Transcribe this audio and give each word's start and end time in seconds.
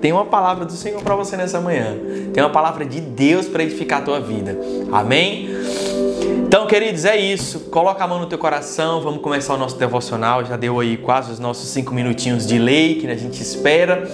tem 0.00 0.12
uma 0.12 0.24
palavra 0.24 0.64
do 0.64 0.72
Senhor 0.72 1.02
para 1.02 1.14
você 1.14 1.36
nessa 1.36 1.60
manhã. 1.60 1.94
Tem 2.32 2.42
uma 2.42 2.50
palavra 2.50 2.84
de 2.84 3.00
Deus 3.00 3.46
para 3.46 3.62
edificar 3.62 4.00
a 4.00 4.02
tua 4.02 4.20
vida. 4.20 4.58
Amém? 4.90 5.48
Então, 6.46 6.66
queridos, 6.66 7.04
é 7.04 7.16
isso. 7.16 7.60
Coloca 7.70 8.02
a 8.02 8.08
mão 8.08 8.18
no 8.18 8.26
teu 8.26 8.38
coração. 8.38 9.00
Vamos 9.02 9.20
começar 9.20 9.54
o 9.54 9.58
nosso 9.58 9.76
devocional. 9.76 10.44
Já 10.44 10.56
deu 10.56 10.80
aí 10.80 10.96
quase 10.96 11.30
os 11.32 11.38
nossos 11.38 11.68
cinco 11.68 11.94
minutinhos 11.94 12.46
de 12.46 12.58
lei 12.58 12.94
que 12.94 13.06
a 13.06 13.14
gente 13.14 13.42
espera. 13.42 14.10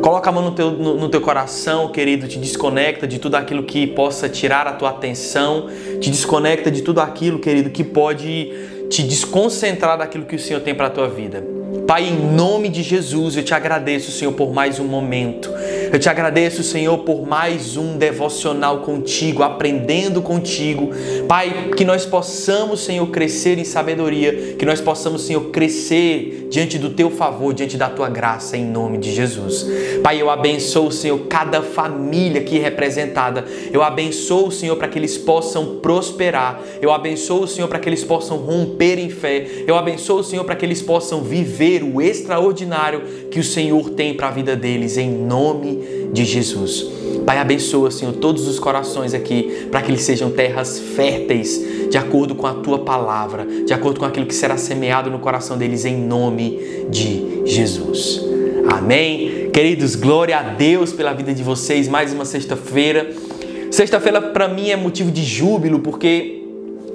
Coloca 0.00 0.30
a 0.30 0.32
mão 0.32 0.42
no 0.42 0.52
teu, 0.52 0.70
no, 0.70 0.96
no, 0.96 1.08
teu 1.10 1.20
coração, 1.20 1.88
querido, 1.92 2.26
te 2.26 2.38
desconecta 2.38 3.06
de 3.06 3.18
tudo 3.18 3.34
aquilo 3.34 3.64
que 3.64 3.86
possa 3.86 4.28
tirar 4.28 4.66
a 4.66 4.72
tua 4.72 4.88
atenção, 4.88 5.66
te 6.00 6.08
desconecta 6.10 6.70
de 6.70 6.80
tudo 6.80 7.00
aquilo, 7.02 7.38
querido, 7.38 7.68
que 7.68 7.84
pode 7.84 8.50
te 8.88 9.02
desconcentrar 9.02 9.98
daquilo 9.98 10.24
que 10.24 10.36
o 10.36 10.38
Senhor 10.38 10.60
tem 10.60 10.74
para 10.74 10.86
a 10.86 10.90
tua 10.90 11.08
vida. 11.08 11.59
Pai, 11.86 12.06
em 12.08 12.34
nome 12.34 12.68
de 12.68 12.82
Jesus, 12.82 13.36
eu 13.36 13.42
te 13.42 13.54
agradeço, 13.54 14.10
Senhor, 14.10 14.32
por 14.32 14.52
mais 14.52 14.78
um 14.78 14.84
momento. 14.84 15.50
Eu 15.92 15.98
te 15.98 16.08
agradeço, 16.08 16.62
Senhor, 16.62 16.98
por 16.98 17.26
mais 17.26 17.76
um 17.76 17.98
devocional 17.98 18.78
contigo, 18.78 19.42
aprendendo 19.42 20.22
contigo. 20.22 20.90
Pai, 21.28 21.70
que 21.76 21.84
nós 21.84 22.06
possamos, 22.06 22.80
Senhor, 22.80 23.06
crescer 23.08 23.58
em 23.58 23.64
sabedoria, 23.64 24.54
que 24.56 24.64
nós 24.64 24.80
possamos, 24.80 25.22
Senhor, 25.22 25.50
crescer 25.50 26.48
diante 26.48 26.78
do 26.78 26.90
teu 26.90 27.10
favor, 27.10 27.52
diante 27.52 27.76
da 27.76 27.88
tua 27.88 28.08
graça, 28.08 28.56
em 28.56 28.64
nome 28.64 28.98
de 28.98 29.12
Jesus. 29.12 29.66
Pai, 30.02 30.20
eu 30.20 30.30
abençoo, 30.30 30.90
Senhor, 30.92 31.18
cada 31.28 31.60
família 31.60 32.40
aqui 32.40 32.58
representada. 32.58 33.44
Eu 33.72 33.82
abençoo, 33.82 34.50
Senhor, 34.50 34.76
para 34.76 34.88
que 34.88 34.98
eles 34.98 35.18
possam 35.18 35.80
prosperar. 35.80 36.60
Eu 36.80 36.92
abençoo, 36.92 37.46
Senhor, 37.46 37.68
para 37.68 37.78
que 37.78 37.88
eles 37.88 38.04
possam 38.04 38.38
romper 38.38 38.98
em 38.98 39.10
fé. 39.10 39.46
Eu 39.66 39.76
abençoo, 39.76 40.22
Senhor, 40.22 40.44
para 40.44 40.56
que 40.56 40.64
eles 40.64 40.82
possam 40.82 41.22
viver 41.22 41.59
o 41.82 42.00
extraordinário 42.00 43.02
que 43.30 43.38
o 43.38 43.44
Senhor 43.44 43.90
tem 43.90 44.14
para 44.14 44.28
a 44.28 44.30
vida 44.30 44.56
deles, 44.56 44.96
em 44.96 45.10
nome 45.10 46.08
de 46.12 46.24
Jesus. 46.24 46.86
Pai, 47.26 47.38
abençoa, 47.38 47.90
Senhor, 47.90 48.14
todos 48.14 48.48
os 48.48 48.58
corações 48.58 49.12
aqui, 49.14 49.66
para 49.70 49.82
que 49.82 49.90
eles 49.90 50.02
sejam 50.02 50.30
terras 50.30 50.78
férteis, 50.78 51.88
de 51.90 51.98
acordo 51.98 52.34
com 52.34 52.46
a 52.46 52.54
tua 52.54 52.78
palavra, 52.80 53.44
de 53.44 53.72
acordo 53.72 54.00
com 54.00 54.06
aquilo 54.06 54.26
que 54.26 54.34
será 54.34 54.56
semeado 54.56 55.10
no 55.10 55.18
coração 55.18 55.58
deles, 55.58 55.84
em 55.84 55.96
nome 55.96 56.86
de 56.88 57.42
Jesus. 57.44 58.24
Amém. 58.68 59.50
Queridos, 59.52 59.94
glória 59.96 60.38
a 60.38 60.42
Deus 60.42 60.92
pela 60.92 61.12
vida 61.12 61.34
de 61.34 61.42
vocês. 61.42 61.88
Mais 61.88 62.12
uma 62.12 62.24
sexta-feira. 62.24 63.12
Sexta-feira 63.70 64.20
para 64.20 64.48
mim 64.48 64.70
é 64.70 64.76
motivo 64.76 65.10
de 65.10 65.22
júbilo, 65.22 65.80
porque 65.80 66.39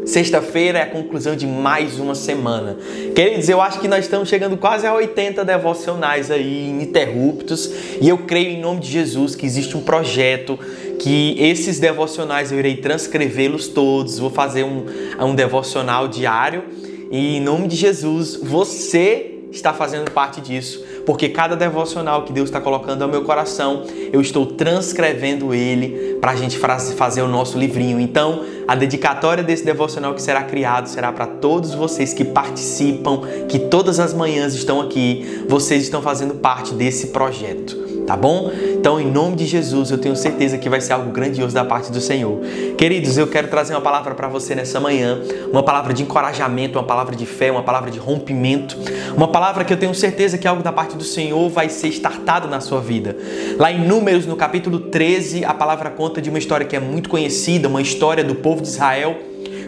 Sexta-feira 0.05 0.77
é 0.77 0.81
a 0.83 0.85
conclusão 0.85 1.35
de 1.35 1.47
mais 1.47 1.99
uma 1.99 2.13
semana. 2.13 2.77
Queridos, 3.15 3.49
eu 3.49 3.59
acho 3.59 3.79
que 3.79 3.87
nós 3.87 4.05
estamos 4.05 4.29
chegando 4.29 4.55
quase 4.55 4.85
a 4.85 4.93
80 4.93 5.43
devocionais 5.43 6.29
aí 6.29 6.69
ininterruptos 6.69 7.71
e 7.99 8.07
eu 8.07 8.19
creio 8.19 8.49
em 8.51 8.61
nome 8.61 8.81
de 8.81 8.87
Jesus 8.87 9.35
que 9.35 9.47
existe 9.47 9.75
um 9.75 9.81
projeto 9.81 10.59
que 10.99 11.35
esses 11.39 11.79
devocionais 11.79 12.51
eu 12.51 12.59
irei 12.59 12.77
transcrevê-los 12.77 13.67
todos, 13.67 14.19
vou 14.19 14.29
fazer 14.29 14.63
um, 14.63 14.85
um 15.19 15.33
devocional 15.33 16.07
diário 16.07 16.63
e 17.09 17.37
em 17.37 17.41
nome 17.41 17.67
de 17.67 17.75
Jesus 17.75 18.35
você 18.35 19.31
está 19.51 19.73
fazendo 19.73 20.11
parte 20.11 20.39
disso, 20.39 20.83
porque 21.05 21.29
cada 21.29 21.55
devocional 21.55 22.23
que 22.23 22.33
Deus 22.33 22.49
está 22.49 22.59
colocando 22.59 23.01
ao 23.01 23.07
meu 23.07 23.23
coração, 23.23 23.83
eu 24.11 24.19
estou 24.19 24.45
transcrevendo 24.45 25.53
ele 25.53 26.17
para 26.19 26.31
a 26.31 26.35
gente 26.35 26.57
fazer 26.57 27.21
o 27.21 27.27
nosso 27.27 27.57
livrinho. 27.57 27.99
Então, 27.99 28.43
a 28.67 28.75
dedicatória 28.75 29.43
desse 29.43 29.63
devocional 29.63 30.13
que 30.13 30.21
será 30.21 30.43
criado 30.43 30.87
será 30.87 31.11
para 31.11 31.27
todos 31.27 31.73
vocês 31.73 32.13
que 32.13 32.25
participam, 32.25 33.21
que 33.47 33.59
todas 33.59 33.99
as 33.99 34.13
manhãs 34.13 34.53
estão 34.53 34.81
aqui, 34.81 35.43
vocês 35.47 35.83
estão 35.83 36.01
fazendo 36.01 36.35
parte 36.35 36.73
desse 36.73 37.07
projeto 37.07 37.84
tá 38.05 38.15
bom? 38.15 38.51
Então, 38.73 38.99
em 38.99 39.09
nome 39.09 39.35
de 39.35 39.45
Jesus, 39.45 39.91
eu 39.91 39.97
tenho 39.97 40.15
certeza 40.15 40.57
que 40.57 40.69
vai 40.69 40.79
ser 40.79 40.93
algo 40.93 41.11
grandioso 41.11 41.53
da 41.53 41.65
parte 41.65 41.91
do 41.91 41.99
Senhor. 41.99 42.39
Queridos, 42.77 43.17
eu 43.17 43.27
quero 43.27 43.47
trazer 43.47 43.73
uma 43.73 43.81
palavra 43.81 44.13
para 44.13 44.27
você 44.27 44.53
nessa 44.53 44.79
manhã, 44.79 45.19
uma 45.51 45.63
palavra 45.63 45.93
de 45.93 46.03
encorajamento, 46.03 46.77
uma 46.77 46.85
palavra 46.85 47.15
de 47.15 47.25
fé, 47.25 47.51
uma 47.51 47.63
palavra 47.63 47.89
de 47.89 47.99
rompimento, 47.99 48.77
uma 49.15 49.27
palavra 49.27 49.63
que 49.63 49.73
eu 49.73 49.77
tenho 49.77 49.93
certeza 49.95 50.37
que 50.37 50.47
algo 50.47 50.61
da 50.61 50.71
parte 50.71 50.95
do 50.95 51.03
Senhor 51.03 51.49
vai 51.49 51.69
ser 51.69 51.87
startado 51.89 52.47
na 52.47 52.59
sua 52.59 52.79
vida. 52.79 53.17
Lá 53.57 53.71
em 53.71 53.85
Números, 53.85 54.25
no 54.25 54.35
capítulo 54.35 54.79
13, 54.79 55.43
a 55.43 55.53
palavra 55.53 55.89
conta 55.89 56.21
de 56.21 56.29
uma 56.29 56.39
história 56.39 56.65
que 56.65 56.75
é 56.75 56.79
muito 56.79 57.09
conhecida, 57.09 57.67
uma 57.67 57.81
história 57.81 58.23
do 58.23 58.35
povo 58.35 58.61
de 58.61 58.67
Israel 58.67 59.17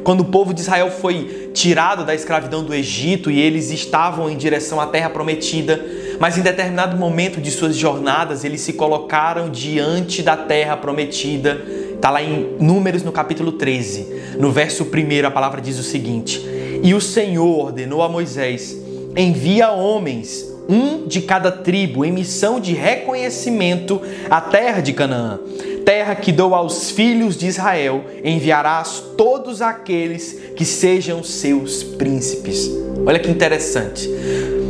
quando 0.07 0.21
o 0.21 0.25
povo 0.25 0.53
de 0.53 0.61
Israel 0.61 0.89
foi 0.89 1.51
tirado 1.53 2.05
da 2.05 2.15
escravidão 2.15 2.63
do 2.63 2.73
Egito 2.73 3.29
e 3.29 3.41
eles 3.41 3.71
estavam 3.71 4.29
em 4.29 4.37
direção 4.37 4.79
à 4.79 4.87
terra 4.87 5.09
prometida, 5.09 5.85
mas 6.19 6.38
em 6.38 6.41
determinado 6.41 6.97
momento 6.97 7.41
de 7.41 7.51
suas 7.51 7.75
jornadas 7.75 8.44
eles 8.44 8.61
se 8.61 8.73
colocaram 8.73 9.50
diante 9.50 10.22
da 10.22 10.35
terra 10.35 10.78
prometida. 10.78 11.61
Está 11.94 12.09
lá 12.09 12.22
em 12.22 12.55
Números 12.59 13.03
no 13.03 13.11
capítulo 13.11 13.53
13, 13.53 14.35
no 14.38 14.51
verso 14.51 14.83
1, 14.83 15.25
a 15.25 15.31
palavra 15.31 15.61
diz 15.61 15.79
o 15.79 15.83
seguinte: 15.83 16.41
E 16.83 16.94
o 16.94 17.01
Senhor 17.01 17.66
ordenou 17.66 18.01
a 18.01 18.09
Moisés: 18.09 18.77
envia 19.16 19.72
homens 19.72 20.45
um 20.69 21.07
de 21.07 21.22
cada 21.22 21.51
tribo, 21.51 22.03
em 22.03 22.11
missão 22.11 22.59
de 22.59 22.73
reconhecimento 22.73 24.01
à 24.29 24.41
terra 24.41 24.81
de 24.81 24.94
Canaã 24.94 25.39
terra 25.88 26.16
que 26.16 26.33
dou 26.33 26.53
aos 26.53 26.91
filhos 26.91 27.38
de 27.38 27.47
Israel, 27.47 28.03
enviarás 28.22 29.01
todos 29.16 29.61
aqueles 29.61 30.33
que 30.53 30.66
sejam 30.66 31.23
seus 31.23 31.81
príncipes. 31.81 32.69
Olha 33.06 33.17
que 33.17 33.31
interessante. 33.31 34.09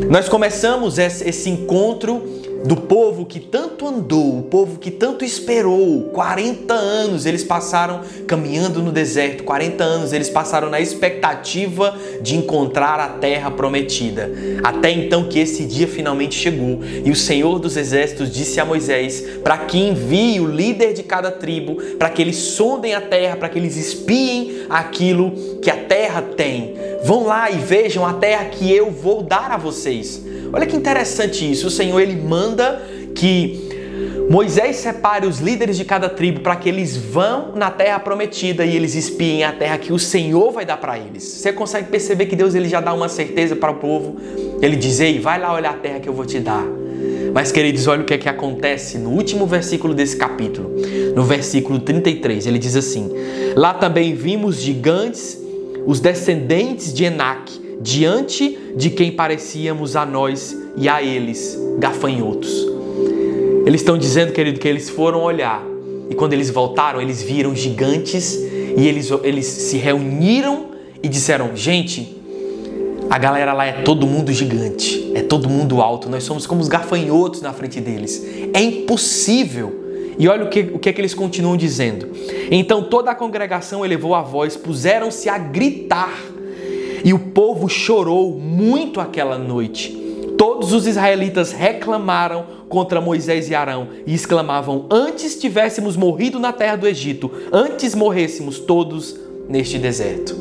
Nós 0.09 0.29
começamos 0.29 0.97
esse 0.97 1.50
encontro 1.50 2.23
do 2.66 2.75
povo 2.75 3.25
que 3.25 3.40
tanto 3.40 3.88
andou, 3.88 4.40
o 4.40 4.44
povo 4.44 4.79
que 4.79 4.91
tanto 4.91 5.23
esperou. 5.23 6.09
40 6.13 6.73
anos 6.73 7.25
eles 7.25 7.44
passaram 7.44 8.01
caminhando 8.25 8.81
no 8.81 8.91
deserto, 8.91 9.44
40 9.44 9.84
anos 9.84 10.13
eles 10.13 10.29
passaram 10.29 10.69
na 10.69 10.79
expectativa 10.79 11.97
de 12.22 12.35
encontrar 12.35 13.00
a 13.00 13.07
terra 13.07 13.51
prometida. 13.51 14.31
Até 14.63 14.91
então 14.91 15.28
que 15.28 15.40
esse 15.40 15.66
dia 15.66 15.88
finalmente 15.88 16.35
chegou 16.35 16.79
e 17.03 17.12
o 17.12 17.16
Senhor 17.16 17.59
dos 17.59 17.78
Exércitos 17.78 18.31
disse 18.31 18.59
a 18.59 18.66
Moisés 18.66 19.24
para 19.44 19.57
que 19.59 19.78
envie 19.78 20.39
o 20.39 20.47
líder 20.47 20.94
de 20.94 21.03
cada 21.03 21.31
tribo, 21.31 21.75
para 21.97 22.09
que 22.09 22.22
eles 22.22 22.38
sondem 22.38 22.94
a 22.94 23.01
terra, 23.01 23.35
para 23.35 23.50
que 23.50 23.57
eles 23.57 23.78
espiem 23.78 24.66
aquilo 24.69 25.31
que 25.62 25.69
a 25.69 25.78
terra 25.78 26.22
tem. 26.22 26.75
Vão 27.03 27.25
lá 27.25 27.50
e 27.50 27.57
vejam 27.57 28.06
a 28.06 28.13
terra 28.13 28.45
que 28.45 28.72
eu 28.72 28.91
vou 28.91 29.24
dar 29.24 29.51
a 29.51 29.57
vocês. 29.57 30.26
Olha 30.52 30.66
que 30.66 30.75
interessante 30.75 31.50
isso. 31.50 31.68
O 31.68 31.72
Senhor 31.72 32.00
ele 32.00 32.16
manda 32.16 32.81
que 33.13 33.68
Moisés 34.30 34.75
separe 34.75 35.25
os 35.25 35.40
líderes 35.40 35.78
de 35.78 35.85
cada 35.85 36.09
tribo 36.09 36.41
para 36.41 36.56
que 36.58 36.68
eles 36.68 36.97
vão 36.97 37.53
na 37.56 37.72
terra 37.72 37.97
prometida 37.97 38.66
e 38.66 38.75
eles 38.75 38.94
espiem 38.94 39.46
a 39.46 39.53
terra 39.53 39.78
que 39.78 39.94
o 39.94 39.97
Senhor 39.97 40.52
vai 40.52 40.66
dar 40.66 40.78
para 40.78 40.97
eles. 41.00 41.24
Você 41.24 41.53
consegue 41.53 41.88
perceber 41.90 42.25
que 42.25 42.36
Deus 42.36 42.53
ele 42.53 42.68
já 42.68 42.81
dá 42.81 42.94
uma 42.94 43.07
certeza 43.07 43.56
para 43.56 43.72
o 43.72 43.75
povo? 43.75 44.18
Ele 44.62 44.75
diz: 44.75 45.00
"Ei, 45.00 45.18
vai 45.19 45.40
lá 45.40 45.53
olhar 45.53 45.72
a 45.72 45.78
terra 45.78 46.00
que 46.02 46.09
eu 46.09 46.13
vou 46.13 46.25
te 46.25 46.40
dar". 46.40 46.66
Mas 47.34 47.52
queridos, 47.52 47.88
olha 47.88 48.02
o 48.02 48.06
que 48.06 48.13
é 48.13 48.18
que 48.18 48.28
acontece 48.28 48.97
no 48.97 49.12
último 49.12 49.46
versículo 49.46 49.94
desse 49.94 50.18
capítulo. 50.18 50.72
No 51.16 51.24
versículo 51.24 51.80
33, 51.80 52.47
ele 52.47 52.59
diz 52.59 52.75
assim: 52.75 53.09
"Lá 53.56 53.74
também 53.74 54.13
vimos 54.13 54.57
gigantes, 54.57 55.41
os 55.86 56.02
descendentes 56.02 56.94
de 56.94 57.06
Enaque, 57.06 57.66
diante 57.81 58.57
de 58.75 58.89
quem 58.89 59.11
parecíamos 59.11 59.95
a 59.95 60.05
nós 60.05 60.57
e 60.75 60.88
a 60.89 61.01
eles 61.01 61.57
gafanhotos. 61.79 62.67
Eles 63.65 63.81
estão 63.81 63.97
dizendo, 63.97 64.31
querido, 64.31 64.59
que 64.59 64.67
eles 64.67 64.89
foram 64.89 65.21
olhar 65.21 65.63
e 66.09 66.15
quando 66.15 66.33
eles 66.33 66.49
voltaram, 66.49 67.01
eles 67.01 67.21
viram 67.21 67.55
gigantes 67.55 68.35
e 68.35 68.88
eles, 68.88 69.11
eles 69.23 69.45
se 69.45 69.77
reuniram 69.77 70.68
e 71.01 71.09
disseram: 71.09 71.56
Gente, 71.56 72.15
a 73.09 73.18
galera 73.18 73.53
lá 73.53 73.65
é 73.65 73.81
todo 73.81 74.07
mundo 74.07 74.31
gigante, 74.31 75.12
é 75.13 75.21
todo 75.21 75.50
mundo 75.50 75.81
alto, 75.81 76.09
nós 76.09 76.23
somos 76.23 76.47
como 76.47 76.62
os 76.62 76.68
gafanhotos 76.68 77.41
na 77.41 77.53
frente 77.53 77.81
deles. 77.81 78.25
É 78.53 78.62
impossível. 78.62 79.85
E 80.19 80.27
olha 80.27 80.45
o 80.45 80.50
que, 80.50 80.62
o 80.62 80.80
que 80.80 80.89
é 80.89 80.94
que 80.94 81.00
eles 81.00 81.13
continuam 81.13 81.56
dizendo. 81.56 82.09
Então 82.50 82.83
toda 82.83 83.12
a 83.12 83.15
congregação 83.15 83.85
elevou 83.85 84.15
a 84.15 84.21
voz, 84.21 84.57
puseram-se 84.57 85.30
a 85.30 85.38
gritar 85.38 86.12
e 87.03 87.13
o 87.13 87.19
povo 87.19 87.67
chorou 87.67 88.31
muito 88.31 88.99
aquela 88.99 89.38
noite. 89.38 89.95
Todos 90.38 90.71
os 90.71 90.85
israelitas 90.85 91.51
reclamaram 91.51 92.45
contra 92.69 93.01
Moisés 93.01 93.49
e 93.49 93.55
Arão 93.55 93.88
e 94.05 94.13
exclamavam: 94.13 94.85
Antes 94.89 95.35
tivéssemos 95.39 95.95
morrido 95.95 96.39
na 96.39 96.53
terra 96.53 96.75
do 96.75 96.88
Egito, 96.88 97.31
antes 97.51 97.95
morrêssemos 97.95 98.59
todos 98.59 99.15
neste 99.49 99.77
deserto. 99.77 100.35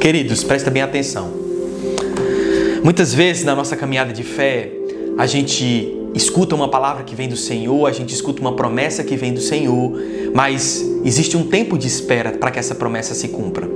Queridos, 0.00 0.44
presta 0.44 0.70
bem 0.70 0.82
atenção. 0.82 1.30
Muitas 2.84 3.12
vezes 3.12 3.44
na 3.44 3.54
nossa 3.54 3.76
caminhada 3.76 4.12
de 4.12 4.22
fé, 4.22 4.70
a 5.16 5.26
gente 5.26 5.96
escuta 6.14 6.54
uma 6.54 6.68
palavra 6.68 7.04
que 7.04 7.14
vem 7.14 7.28
do 7.28 7.36
Senhor, 7.36 7.86
a 7.86 7.92
gente 7.92 8.14
escuta 8.14 8.40
uma 8.40 8.54
promessa 8.54 9.02
que 9.02 9.16
vem 9.16 9.32
do 9.32 9.40
Senhor, 9.40 9.92
mas 10.34 10.84
existe 11.04 11.36
um 11.36 11.48
tempo 11.48 11.76
de 11.76 11.86
espera 11.86 12.32
para 12.32 12.50
que 12.50 12.58
essa 12.58 12.74
promessa 12.74 13.14
se 13.14 13.28
cumpra. 13.28 13.68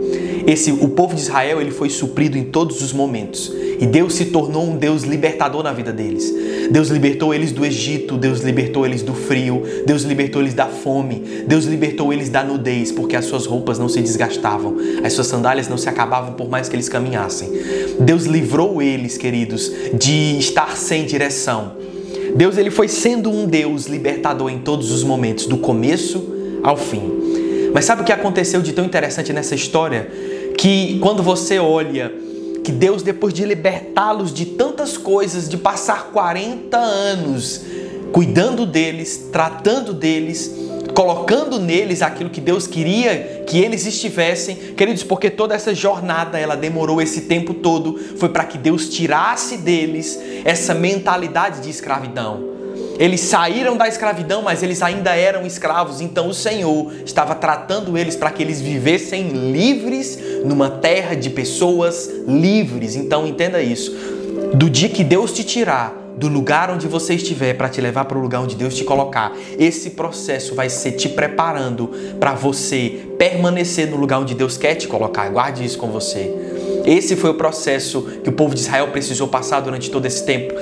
Esse, 0.47 0.73
o 0.73 0.89
povo 0.89 1.15
de 1.15 1.21
Israel 1.21 1.61
ele 1.61 1.71
foi 1.71 1.89
suprido 1.89 2.37
em 2.37 2.45
todos 2.45 2.83
os 2.83 2.93
momentos 2.93 3.53
e 3.81 3.87
Deus 3.87 4.15
se 4.15 4.27
tornou 4.27 4.65
um 4.65 4.77
Deus 4.77 5.03
libertador 5.03 5.63
na 5.63 5.73
vida 5.73 5.93
deles. 5.93 6.33
Deus 6.71 6.89
libertou 6.89 7.35
eles 7.35 7.51
do 7.51 7.65
Egito, 7.65 8.17
Deus 8.17 8.41
libertou 8.41 8.87
eles 8.87 9.03
do 9.03 9.13
frio, 9.13 9.63
Deus 9.85 10.03
libertou 10.03 10.41
eles 10.41 10.55
da 10.55 10.67
fome, 10.67 11.45
Deus 11.47 11.65
libertou 11.65 12.13
eles 12.13 12.29
da 12.29 12.45
nudez, 12.45 12.93
porque 12.93 13.17
as 13.17 13.25
suas 13.25 13.45
roupas 13.45 13.79
não 13.79 13.89
se 13.89 14.01
desgastavam, 14.01 14.77
as 15.03 15.13
suas 15.13 15.27
sandálias 15.27 15.69
não 15.69 15.77
se 15.77 15.89
acabavam 15.89 16.35
por 16.35 16.49
mais 16.49 16.69
que 16.69 16.77
eles 16.77 16.89
caminhassem. 16.89 17.51
Deus 17.99 18.25
livrou 18.25 18.81
eles, 18.81 19.19
queridos, 19.19 19.73
de 19.95 20.39
estar 20.39 20.77
sem 20.77 21.05
direção. 21.05 21.73
Deus 22.37 22.57
ele 22.57 22.71
foi 22.71 22.89
sendo 22.89 23.31
um 23.31 23.47
Deus 23.47 23.87
libertador 23.87 24.49
em 24.51 24.61
todos 24.61 24.91
os 24.91 25.03
momentos, 25.03 25.47
do 25.47 25.59
começo 25.59 26.25
ao 26.63 26.77
fim. 26.77 27.42
Mas 27.73 27.85
sabe 27.85 28.03
o 28.03 28.05
que 28.05 28.13
aconteceu 28.13 28.61
de 28.61 28.73
tão 28.73 28.85
interessante 28.85 29.33
nessa 29.33 29.55
história? 29.55 30.11
Que 30.57 30.99
quando 31.01 31.23
você 31.23 31.59
olha 31.59 32.13
que 32.63 32.71
Deus, 32.71 33.03
depois 33.03 33.35
de 33.35 33.45
libertá-los 33.45 34.33
de 34.33 34.47
tantas 34.47 34.97
coisas, 34.97 35.49
de 35.49 35.57
passar 35.57 36.11
40 36.13 36.77
anos 36.77 37.63
cuidando 38.13 38.67
deles, 38.67 39.29
tratando 39.33 39.93
deles, 39.95 40.55
colocando 40.95 41.59
neles 41.59 42.03
aquilo 42.03 42.29
que 42.29 42.41
Deus 42.41 42.67
queria 42.67 43.43
que 43.47 43.59
eles 43.59 43.87
estivessem, 43.87 44.57
queridos, 44.77 45.03
porque 45.03 45.31
toda 45.31 45.55
essa 45.55 45.75
jornada 45.75 46.39
ela 46.39 46.55
demorou 46.55 47.01
esse 47.01 47.23
tempo 47.23 47.55
todo, 47.55 47.99
foi 48.17 48.29
para 48.29 48.45
que 48.45 48.59
Deus 48.59 48.89
tirasse 48.89 49.57
deles 49.57 50.21
essa 50.45 50.75
mentalidade 50.75 51.63
de 51.63 51.71
escravidão. 51.71 52.52
Eles 52.99 53.21
saíram 53.21 53.77
da 53.77 53.89
escravidão, 53.89 54.43
mas 54.43 54.63
eles 54.63 54.83
ainda 54.83 55.15
eram 55.15 55.47
escravos. 55.47 56.01
Então 56.01 56.29
o 56.29 56.35
Senhor 56.35 56.93
estava 57.05 57.35
tratando 57.35 57.97
eles 57.97 58.17
para 58.17 58.31
que 58.31 58.43
eles 58.43 58.61
vivessem 58.61 59.51
livres 59.53 60.19
numa 60.45 60.71
terra 60.71 61.15
de 61.15 61.31
pessoas 61.31 62.11
livres. 62.27 62.95
Então 62.95 63.27
entenda 63.27 63.61
isso. 63.63 63.95
Do 64.55 64.69
dia 64.69 64.89
que 64.89 65.03
Deus 65.03 65.33
te 65.33 65.45
tirar 65.45 65.99
do 66.17 66.29
lugar 66.29 66.71
onde 66.71 66.87
você 66.87 67.15
estiver 67.15 67.55
para 67.55 67.69
te 67.69 67.81
levar 67.81 68.05
para 68.05 68.19
o 68.19 68.21
lugar 68.21 68.41
onde 68.41 68.55
Deus 68.55 68.77
te 68.77 68.85
colocar, 68.85 69.33
esse 69.59 69.91
processo 69.91 70.55
vai 70.55 70.69
ser 70.69 70.93
te 70.93 71.09
preparando 71.09 71.91
para 72.21 72.35
você 72.35 73.09
permanecer 73.19 73.89
no 73.89 73.97
lugar 73.97 74.21
onde 74.21 74.35
Deus 74.35 74.57
quer 74.57 74.75
te 74.75 74.87
colocar. 74.87 75.29
Guarde 75.31 75.65
isso 75.65 75.79
com 75.79 75.89
você. 75.89 76.33
Esse 76.85 77.17
foi 77.17 77.31
o 77.31 77.35
processo 77.35 78.03
que 78.23 78.29
o 78.29 78.33
povo 78.33 78.55
de 78.55 78.61
Israel 78.61 78.89
precisou 78.89 79.29
passar 79.29 79.61
durante 79.61 79.91
todo 79.91 80.05
esse 80.05 80.25
tempo. 80.25 80.55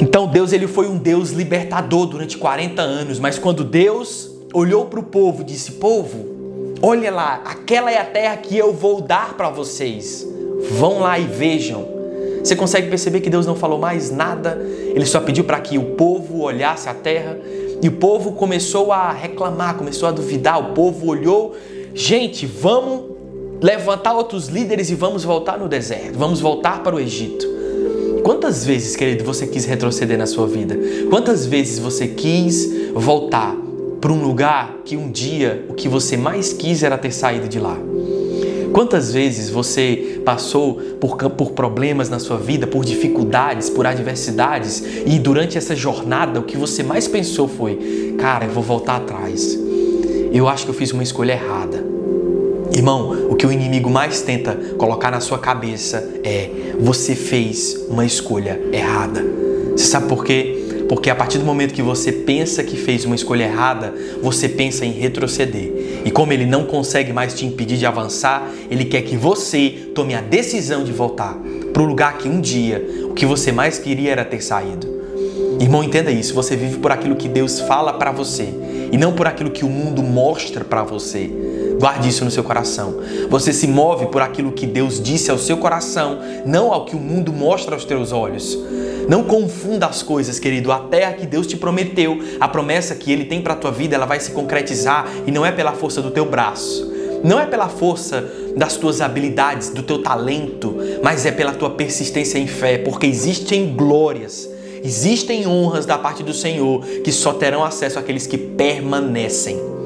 Então 0.00 0.26
Deus 0.26 0.52
ele 0.52 0.66
foi 0.66 0.88
um 0.88 0.96
Deus 0.96 1.30
libertador 1.30 2.06
durante 2.06 2.38
40 2.38 2.80
anos, 2.80 3.18
mas 3.18 3.38
quando 3.38 3.62
Deus 3.62 4.30
olhou 4.54 4.86
para 4.86 4.98
o 4.98 5.02
povo 5.02 5.42
e 5.42 5.44
disse: 5.44 5.72
Povo, 5.72 6.74
olha 6.80 7.10
lá, 7.12 7.42
aquela 7.44 7.90
é 7.90 7.98
a 7.98 8.04
terra 8.04 8.36
que 8.38 8.56
eu 8.56 8.72
vou 8.72 9.02
dar 9.02 9.34
para 9.34 9.50
vocês. 9.50 10.26
Vão 10.78 11.00
lá 11.00 11.18
e 11.18 11.24
vejam. 11.24 11.86
Você 12.42 12.56
consegue 12.56 12.88
perceber 12.88 13.20
que 13.20 13.28
Deus 13.28 13.46
não 13.46 13.54
falou 13.54 13.78
mais 13.78 14.10
nada? 14.10 14.58
Ele 14.94 15.04
só 15.04 15.20
pediu 15.20 15.44
para 15.44 15.60
que 15.60 15.76
o 15.76 15.94
povo 15.96 16.40
olhasse 16.40 16.88
a 16.88 16.94
terra 16.94 17.38
e 17.82 17.88
o 17.88 17.92
povo 17.92 18.32
começou 18.32 18.92
a 18.92 19.12
reclamar, 19.12 19.76
começou 19.76 20.08
a 20.08 20.12
duvidar. 20.12 20.58
O 20.58 20.72
povo 20.72 21.08
olhou, 21.08 21.54
gente, 21.94 22.46
vamos 22.46 23.02
levantar 23.60 24.14
outros 24.14 24.48
líderes 24.48 24.88
e 24.88 24.94
vamos 24.94 25.22
voltar 25.22 25.58
no 25.58 25.68
deserto, 25.68 26.18
vamos 26.18 26.40
voltar 26.40 26.82
para 26.82 26.96
o 26.96 27.00
Egito. 27.00 27.59
Quantas 28.30 28.64
vezes, 28.64 28.94
querido, 28.94 29.24
você 29.24 29.44
quis 29.44 29.64
retroceder 29.64 30.16
na 30.16 30.24
sua 30.24 30.46
vida? 30.46 30.78
Quantas 31.10 31.46
vezes 31.46 31.80
você 31.80 32.06
quis 32.06 32.70
voltar 32.94 33.56
para 34.00 34.12
um 34.12 34.22
lugar 34.22 34.82
que 34.84 34.96
um 34.96 35.10
dia 35.10 35.66
o 35.68 35.74
que 35.74 35.88
você 35.88 36.16
mais 36.16 36.52
quis 36.52 36.84
era 36.84 36.96
ter 36.96 37.10
saído 37.10 37.48
de 37.48 37.58
lá? 37.58 37.76
Quantas 38.72 39.12
vezes 39.12 39.50
você 39.50 40.22
passou 40.24 40.74
por, 41.00 41.16
por 41.30 41.50
problemas 41.50 42.08
na 42.08 42.20
sua 42.20 42.36
vida, 42.36 42.68
por 42.68 42.84
dificuldades, 42.84 43.68
por 43.68 43.84
adversidades 43.84 44.80
e 45.04 45.18
durante 45.18 45.58
essa 45.58 45.74
jornada 45.74 46.38
o 46.38 46.44
que 46.44 46.56
você 46.56 46.84
mais 46.84 47.08
pensou 47.08 47.48
foi: 47.48 48.14
cara, 48.16 48.44
eu 48.44 48.52
vou 48.52 48.62
voltar 48.62 48.98
atrás. 48.98 49.58
Eu 50.32 50.46
acho 50.46 50.66
que 50.66 50.70
eu 50.70 50.74
fiz 50.74 50.92
uma 50.92 51.02
escolha 51.02 51.32
errada. 51.32 51.99
Irmão, 52.72 53.28
o 53.28 53.34
que 53.34 53.46
o 53.46 53.52
inimigo 53.52 53.90
mais 53.90 54.22
tenta 54.22 54.54
colocar 54.78 55.10
na 55.10 55.20
sua 55.20 55.38
cabeça 55.38 56.08
é: 56.22 56.50
você 56.78 57.14
fez 57.14 57.86
uma 57.88 58.04
escolha 58.04 58.60
errada. 58.72 59.24
Você 59.72 59.86
sabe 59.86 60.08
por 60.08 60.24
quê? 60.24 60.56
Porque 60.88 61.08
a 61.08 61.14
partir 61.14 61.38
do 61.38 61.44
momento 61.44 61.72
que 61.72 61.82
você 61.82 62.10
pensa 62.10 62.64
que 62.64 62.76
fez 62.76 63.04
uma 63.04 63.14
escolha 63.14 63.44
errada, 63.44 63.94
você 64.20 64.48
pensa 64.48 64.84
em 64.84 64.90
retroceder. 64.90 66.02
E 66.04 66.10
como 66.10 66.32
ele 66.32 66.44
não 66.44 66.64
consegue 66.64 67.12
mais 67.12 67.32
te 67.32 67.46
impedir 67.46 67.76
de 67.76 67.86
avançar, 67.86 68.50
ele 68.68 68.84
quer 68.84 69.02
que 69.02 69.16
você 69.16 69.90
tome 69.94 70.14
a 70.14 70.20
decisão 70.20 70.82
de 70.82 70.92
voltar 70.92 71.38
para 71.72 71.82
o 71.82 71.86
lugar 71.86 72.18
que 72.18 72.28
um 72.28 72.40
dia 72.40 72.84
o 73.04 73.14
que 73.14 73.24
você 73.24 73.52
mais 73.52 73.78
queria 73.78 74.10
era 74.10 74.24
ter 74.24 74.40
saído. 74.40 74.88
Irmão, 75.60 75.84
entenda 75.84 76.10
isso. 76.10 76.34
Você 76.34 76.56
vive 76.56 76.78
por 76.78 76.90
aquilo 76.90 77.14
que 77.14 77.28
Deus 77.28 77.60
fala 77.60 77.92
para 77.92 78.10
você 78.10 78.48
e 78.90 78.96
não 78.96 79.12
por 79.12 79.26
aquilo 79.26 79.50
que 79.50 79.64
o 79.64 79.68
mundo 79.68 80.02
mostra 80.02 80.64
para 80.64 80.82
você. 80.82 81.30
Guarde 81.80 82.10
isso 82.10 82.26
no 82.26 82.30
seu 82.30 82.44
coração. 82.44 83.00
Você 83.30 83.54
se 83.54 83.66
move 83.66 84.08
por 84.08 84.20
aquilo 84.20 84.52
que 84.52 84.66
Deus 84.66 85.02
disse 85.02 85.30
ao 85.30 85.38
seu 85.38 85.56
coração, 85.56 86.18
não 86.44 86.70
ao 86.70 86.84
que 86.84 86.94
o 86.94 86.98
mundo 86.98 87.32
mostra 87.32 87.74
aos 87.74 87.86
teus 87.86 88.12
olhos. 88.12 88.54
Não 89.08 89.24
confunda 89.24 89.86
as 89.86 90.02
coisas, 90.02 90.38
querido. 90.38 90.70
A 90.70 90.80
terra 90.80 91.14
que 91.14 91.26
Deus 91.26 91.46
te 91.46 91.56
prometeu, 91.56 92.18
a 92.38 92.46
promessa 92.46 92.94
que 92.94 93.10
Ele 93.10 93.24
tem 93.24 93.40
para 93.40 93.54
a 93.54 93.56
tua 93.56 93.70
vida, 93.70 93.94
ela 93.94 94.04
vai 94.04 94.20
se 94.20 94.32
concretizar 94.32 95.08
e 95.26 95.30
não 95.30 95.44
é 95.44 95.50
pela 95.50 95.72
força 95.72 96.02
do 96.02 96.10
teu 96.10 96.26
braço. 96.26 96.92
Não 97.24 97.40
é 97.40 97.46
pela 97.46 97.70
força 97.70 98.30
das 98.54 98.76
tuas 98.76 99.00
habilidades, 99.00 99.70
do 99.70 99.82
teu 99.82 100.02
talento, 100.02 100.76
mas 101.02 101.24
é 101.24 101.32
pela 101.32 101.52
tua 101.52 101.70
persistência 101.70 102.38
em 102.38 102.46
fé, 102.46 102.76
porque 102.76 103.06
existem 103.06 103.74
glórias, 103.74 104.46
existem 104.84 105.46
honras 105.46 105.86
da 105.86 105.96
parte 105.96 106.22
do 106.22 106.34
Senhor 106.34 106.84
que 107.02 107.10
só 107.10 107.32
terão 107.32 107.64
acesso 107.64 107.98
àqueles 107.98 108.26
que 108.26 108.36
permanecem. 108.36 109.79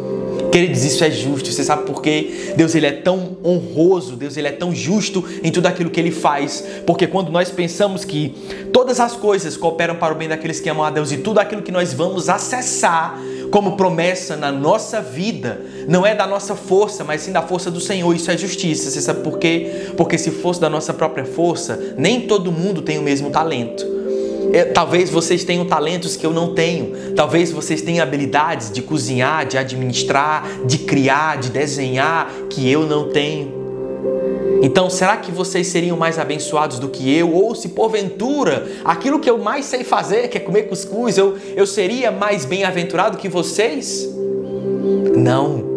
Queridos, 0.54 0.84
isso 0.84 1.02
é 1.02 1.10
justo. 1.10 1.50
Você 1.50 1.64
sabe 1.64 1.82
por 1.82 2.00
quê? 2.00 2.52
Deus 2.56 2.76
ele 2.76 2.86
é 2.86 2.92
tão 2.92 3.36
honroso, 3.44 4.14
Deus 4.14 4.36
ele 4.36 4.46
é 4.46 4.52
tão 4.52 4.72
justo 4.72 5.24
em 5.42 5.50
tudo 5.50 5.66
aquilo 5.66 5.90
que 5.90 5.98
ele 5.98 6.12
faz. 6.12 6.64
Porque 6.86 7.08
quando 7.08 7.32
nós 7.32 7.50
pensamos 7.50 8.04
que 8.04 8.36
todas 8.72 9.00
as 9.00 9.16
coisas 9.16 9.56
cooperam 9.56 9.96
para 9.96 10.14
o 10.14 10.16
bem 10.16 10.28
daqueles 10.28 10.60
que 10.60 10.70
amam 10.70 10.84
a 10.84 10.90
Deus 10.90 11.10
e 11.10 11.16
tudo 11.16 11.40
aquilo 11.40 11.60
que 11.60 11.72
nós 11.72 11.92
vamos 11.92 12.28
acessar 12.28 13.18
como 13.50 13.76
promessa 13.76 14.36
na 14.36 14.52
nossa 14.52 15.00
vida, 15.00 15.60
não 15.88 16.06
é 16.06 16.14
da 16.14 16.24
nossa 16.24 16.54
força, 16.54 17.02
mas 17.02 17.22
sim 17.22 17.32
da 17.32 17.42
força 17.42 17.68
do 17.68 17.80
Senhor. 17.80 18.14
Isso 18.14 18.30
é 18.30 18.38
justiça. 18.38 18.92
Você 18.92 19.00
sabe 19.00 19.24
por 19.24 19.40
quê? 19.40 19.88
Porque 19.96 20.16
se 20.16 20.30
fosse 20.30 20.60
da 20.60 20.70
nossa 20.70 20.94
própria 20.94 21.24
força, 21.24 21.96
nem 21.98 22.28
todo 22.28 22.52
mundo 22.52 22.80
tem 22.80 22.96
o 22.96 23.02
mesmo 23.02 23.28
talento. 23.28 24.03
É, 24.54 24.62
talvez 24.62 25.10
vocês 25.10 25.42
tenham 25.42 25.64
talentos 25.64 26.16
que 26.16 26.24
eu 26.24 26.32
não 26.32 26.54
tenho. 26.54 27.12
Talvez 27.16 27.50
vocês 27.50 27.82
tenham 27.82 28.04
habilidades 28.04 28.70
de 28.70 28.82
cozinhar, 28.82 29.44
de 29.44 29.58
administrar, 29.58 30.48
de 30.64 30.78
criar, 30.78 31.38
de 31.38 31.50
desenhar 31.50 32.30
que 32.48 32.70
eu 32.70 32.86
não 32.86 33.08
tenho. 33.08 33.52
Então, 34.62 34.88
será 34.88 35.16
que 35.16 35.32
vocês 35.32 35.66
seriam 35.66 35.96
mais 35.96 36.20
abençoados 36.20 36.78
do 36.78 36.88
que 36.88 37.12
eu? 37.12 37.32
Ou 37.32 37.52
se 37.56 37.70
porventura 37.70 38.68
aquilo 38.84 39.18
que 39.18 39.28
eu 39.28 39.38
mais 39.38 39.64
sei 39.64 39.82
fazer, 39.82 40.28
que 40.28 40.38
é 40.38 40.40
comer 40.40 40.68
cuscuz, 40.68 41.18
eu, 41.18 41.36
eu 41.56 41.66
seria 41.66 42.12
mais 42.12 42.44
bem-aventurado 42.44 43.18
que 43.18 43.28
vocês? 43.28 44.08
Não. 45.16 45.73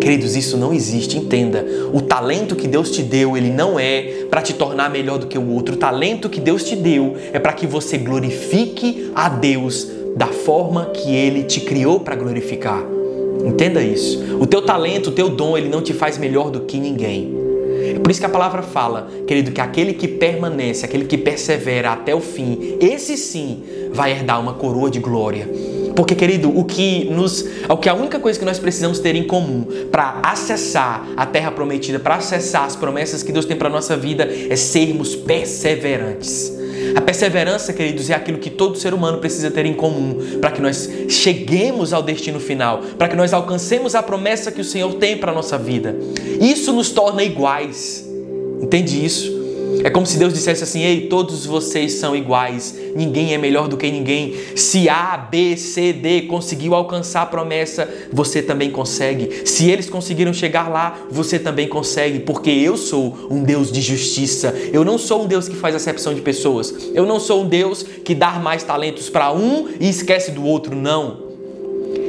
Queridos, 0.00 0.36
isso 0.36 0.56
não 0.56 0.72
existe, 0.72 1.16
entenda. 1.16 1.64
O 1.92 2.00
talento 2.00 2.54
que 2.54 2.68
Deus 2.68 2.90
te 2.90 3.02
deu, 3.02 3.36
ele 3.36 3.50
não 3.50 3.78
é 3.78 4.26
para 4.30 4.42
te 4.42 4.54
tornar 4.54 4.90
melhor 4.90 5.18
do 5.18 5.26
que 5.26 5.38
o 5.38 5.50
outro. 5.50 5.74
O 5.74 5.78
talento 5.78 6.28
que 6.28 6.40
Deus 6.40 6.64
te 6.64 6.76
deu 6.76 7.16
é 7.32 7.38
para 7.38 7.52
que 7.52 7.66
você 7.66 7.98
glorifique 7.98 9.10
a 9.14 9.28
Deus 9.28 9.88
da 10.16 10.26
forma 10.26 10.86
que 10.86 11.14
ele 11.14 11.44
te 11.44 11.60
criou 11.60 12.00
para 12.00 12.14
glorificar. 12.14 12.82
Entenda 13.44 13.82
isso. 13.82 14.36
O 14.40 14.46
teu 14.46 14.62
talento, 14.62 15.10
o 15.10 15.12
teu 15.12 15.28
dom, 15.28 15.56
ele 15.56 15.68
não 15.68 15.82
te 15.82 15.92
faz 15.92 16.18
melhor 16.18 16.50
do 16.50 16.60
que 16.60 16.78
ninguém. 16.78 17.36
É 17.96 17.98
por 17.98 18.10
isso 18.10 18.20
que 18.20 18.26
a 18.26 18.30
palavra 18.30 18.62
fala, 18.62 19.08
querido, 19.26 19.50
que 19.50 19.60
aquele 19.60 19.94
que 19.94 20.08
permanece, 20.08 20.84
aquele 20.84 21.04
que 21.04 21.16
persevera 21.16 21.92
até 21.92 22.14
o 22.14 22.20
fim, 22.20 22.76
esse 22.80 23.16
sim 23.16 23.62
vai 23.92 24.12
herdar 24.12 24.40
uma 24.40 24.54
coroa 24.54 24.90
de 24.90 24.98
glória. 24.98 25.48
Porque, 25.98 26.14
querido, 26.14 26.56
o 26.56 26.64
que 26.64 27.06
nos, 27.06 27.44
o 27.68 27.76
que 27.76 27.88
a 27.88 27.92
única 27.92 28.20
coisa 28.20 28.38
que 28.38 28.44
nós 28.44 28.56
precisamos 28.60 29.00
ter 29.00 29.16
em 29.16 29.24
comum 29.24 29.66
para 29.90 30.20
acessar 30.22 31.04
a 31.16 31.26
terra 31.26 31.50
prometida, 31.50 31.98
para 31.98 32.14
acessar 32.14 32.62
as 32.62 32.76
promessas 32.76 33.24
que 33.24 33.32
Deus 33.32 33.44
tem 33.44 33.56
para 33.56 33.68
nossa 33.68 33.96
vida, 33.96 34.22
é 34.48 34.54
sermos 34.54 35.16
perseverantes. 35.16 36.52
A 36.94 37.00
perseverança, 37.00 37.72
queridos, 37.72 38.08
é 38.10 38.14
aquilo 38.14 38.38
que 38.38 38.48
todo 38.48 38.78
ser 38.78 38.94
humano 38.94 39.18
precisa 39.18 39.50
ter 39.50 39.66
em 39.66 39.74
comum 39.74 40.38
para 40.40 40.52
que 40.52 40.62
nós 40.62 40.88
cheguemos 41.08 41.92
ao 41.92 42.00
destino 42.00 42.38
final, 42.38 42.80
para 42.96 43.08
que 43.08 43.16
nós 43.16 43.32
alcancemos 43.32 43.96
a 43.96 44.02
promessa 44.02 44.52
que 44.52 44.60
o 44.60 44.64
Senhor 44.64 44.94
tem 44.94 45.18
para 45.18 45.32
nossa 45.32 45.58
vida. 45.58 45.96
Isso 46.40 46.72
nos 46.72 46.90
torna 46.90 47.24
iguais. 47.24 48.08
Entende 48.62 49.04
isso? 49.04 49.37
É 49.84 49.90
como 49.90 50.06
se 50.06 50.18
Deus 50.18 50.32
dissesse 50.32 50.62
assim: 50.62 50.82
Ei, 50.82 51.02
todos 51.02 51.46
vocês 51.46 51.94
são 51.94 52.16
iguais, 52.16 52.74
ninguém 52.94 53.34
é 53.34 53.38
melhor 53.38 53.68
do 53.68 53.76
que 53.76 53.90
ninguém. 53.90 54.34
Se 54.56 54.88
A, 54.88 55.16
B, 55.16 55.56
C, 55.56 55.92
D 55.92 56.22
conseguiu 56.22 56.74
alcançar 56.74 57.22
a 57.22 57.26
promessa, 57.26 57.88
você 58.12 58.42
também 58.42 58.70
consegue. 58.70 59.46
Se 59.46 59.70
eles 59.70 59.88
conseguiram 59.88 60.32
chegar 60.32 60.68
lá, 60.68 60.98
você 61.10 61.38
também 61.38 61.68
consegue, 61.68 62.20
porque 62.20 62.50
eu 62.50 62.76
sou 62.76 63.28
um 63.30 63.42
Deus 63.42 63.70
de 63.70 63.80
justiça. 63.80 64.54
Eu 64.72 64.84
não 64.84 64.98
sou 64.98 65.24
um 65.24 65.26
Deus 65.26 65.48
que 65.48 65.56
faz 65.56 65.74
acepção 65.74 66.14
de 66.14 66.20
pessoas. 66.20 66.74
Eu 66.94 67.06
não 67.06 67.20
sou 67.20 67.42
um 67.44 67.48
Deus 67.48 67.82
que 67.82 68.14
dá 68.14 68.32
mais 68.32 68.62
talentos 68.62 69.08
para 69.08 69.32
um 69.32 69.68
e 69.80 69.88
esquece 69.88 70.30
do 70.30 70.44
outro, 70.44 70.74
não. 70.74 71.28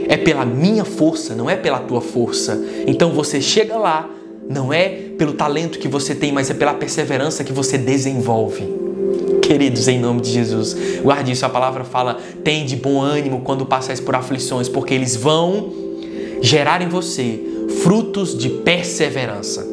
É 0.08 0.18
pela 0.18 0.44
minha 0.44 0.84
força, 0.84 1.36
não 1.36 1.50
é 1.50 1.56
pela 1.56 1.80
tua 1.80 2.02
força. 2.02 2.60
Então 2.88 3.12
você 3.12 3.40
chega 3.40 3.78
lá 3.78 4.10
não 4.50 4.74
é 4.74 4.90
pelo 5.16 5.34
talento 5.34 5.78
que 5.78 5.88
você 5.88 6.16
tem, 6.16 6.32
mas 6.32 6.50
é 6.50 6.56
pela 6.56 6.74
perseverança 6.74 7.44
que 7.44 7.54
você 7.54 7.78
desenvolve. 7.78 8.68
Queridos, 9.44 9.88
em 9.88 10.00
nome 10.00 10.22
de 10.22 10.32
Jesus, 10.32 10.76
guarde 11.04 11.32
isso. 11.32 11.46
A 11.46 11.50
palavra 11.50 11.84
fala: 11.84 12.18
tem 12.44 12.66
de 12.66 12.76
bom 12.76 13.00
ânimo 13.00 13.42
quando 13.42 13.64
passais 13.64 14.00
por 14.00 14.16
aflições, 14.16 14.68
porque 14.68 14.92
eles 14.92 15.16
vão 15.16 15.72
gerar 16.42 16.82
em 16.82 16.88
você 16.88 17.40
frutos 17.84 18.36
de 18.36 18.50
perseverança. 18.50 19.68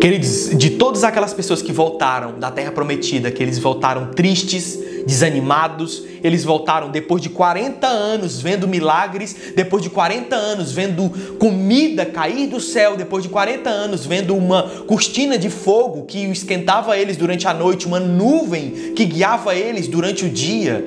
Queridos, 0.00 0.50
de 0.56 0.70
todas 0.70 1.04
aquelas 1.04 1.34
pessoas 1.34 1.60
que 1.60 1.72
voltaram 1.72 2.38
da 2.38 2.50
terra 2.50 2.72
prometida, 2.72 3.30
que 3.30 3.42
eles 3.42 3.58
voltaram 3.58 4.12
tristes, 4.12 4.78
desanimados, 5.06 6.02
eles 6.22 6.42
voltaram 6.42 6.90
depois 6.90 7.22
de 7.22 7.30
40 7.30 7.86
anos 7.86 8.40
vendo 8.40 8.66
milagres, 8.66 9.36
depois 9.54 9.80
de 9.80 9.88
40 9.88 10.34
anos 10.34 10.72
vendo 10.72 11.08
comida 11.38 12.04
cair 12.04 12.48
do 12.48 12.60
céu, 12.60 12.96
depois 12.96 13.22
de 13.22 13.28
40 13.28 13.70
anos 13.70 14.04
vendo 14.04 14.34
uma 14.34 14.64
cortina 14.86 15.38
de 15.38 15.48
fogo 15.48 16.04
que 16.04 16.18
esquentava 16.24 16.98
eles 16.98 17.16
durante 17.16 17.46
a 17.46 17.54
noite, 17.54 17.86
uma 17.86 18.00
nuvem 18.00 18.92
que 18.96 19.04
guiava 19.04 19.54
eles 19.54 19.86
durante 19.86 20.24
o 20.24 20.28
dia. 20.28 20.84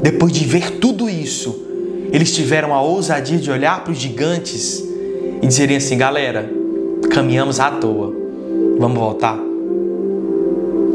Depois 0.00 0.32
de 0.32 0.44
ver 0.46 0.78
tudo 0.78 1.10
isso, 1.10 1.66
eles 2.10 2.34
tiveram 2.34 2.72
a 2.72 2.80
ousadia 2.80 3.36
de 3.36 3.50
olhar 3.50 3.84
para 3.84 3.92
os 3.92 3.98
gigantes 3.98 4.82
e 5.42 5.46
dizerem 5.46 5.76
assim: 5.76 5.98
galera, 5.98 6.50
caminhamos 7.10 7.60
à 7.60 7.70
toa. 7.70 8.14
Vamos 8.78 8.98
voltar? 8.98 9.38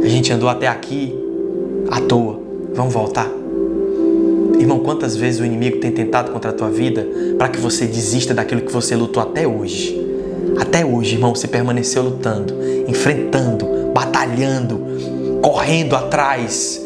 A 0.01 0.07
gente 0.07 0.33
andou 0.33 0.50
até 0.50 0.67
aqui 0.67 1.22
à 1.93 2.01
toa. 2.01 2.39
Vamos 2.73 2.91
voltar? 2.91 3.29
Irmão, 4.59 4.79
quantas 4.79 5.15
vezes 5.15 5.39
o 5.39 5.45
inimigo 5.45 5.77
tem 5.77 5.91
tentado 5.91 6.31
contra 6.31 6.50
a 6.50 6.53
tua 6.53 6.69
vida 6.69 7.07
para 7.38 7.50
que 7.50 7.59
você 7.59 7.85
desista 7.85 8.33
daquilo 8.33 8.62
que 8.62 8.71
você 8.71 8.95
lutou 8.95 9.21
até 9.21 9.47
hoje? 9.47 10.01
Até 10.59 10.83
hoje, 10.83 11.15
irmão, 11.15 11.35
você 11.35 11.47
permaneceu 11.47 12.01
lutando, 12.01 12.55
enfrentando, 12.88 13.91
batalhando, 13.93 14.81
correndo 15.41 15.95
atrás. 15.95 16.81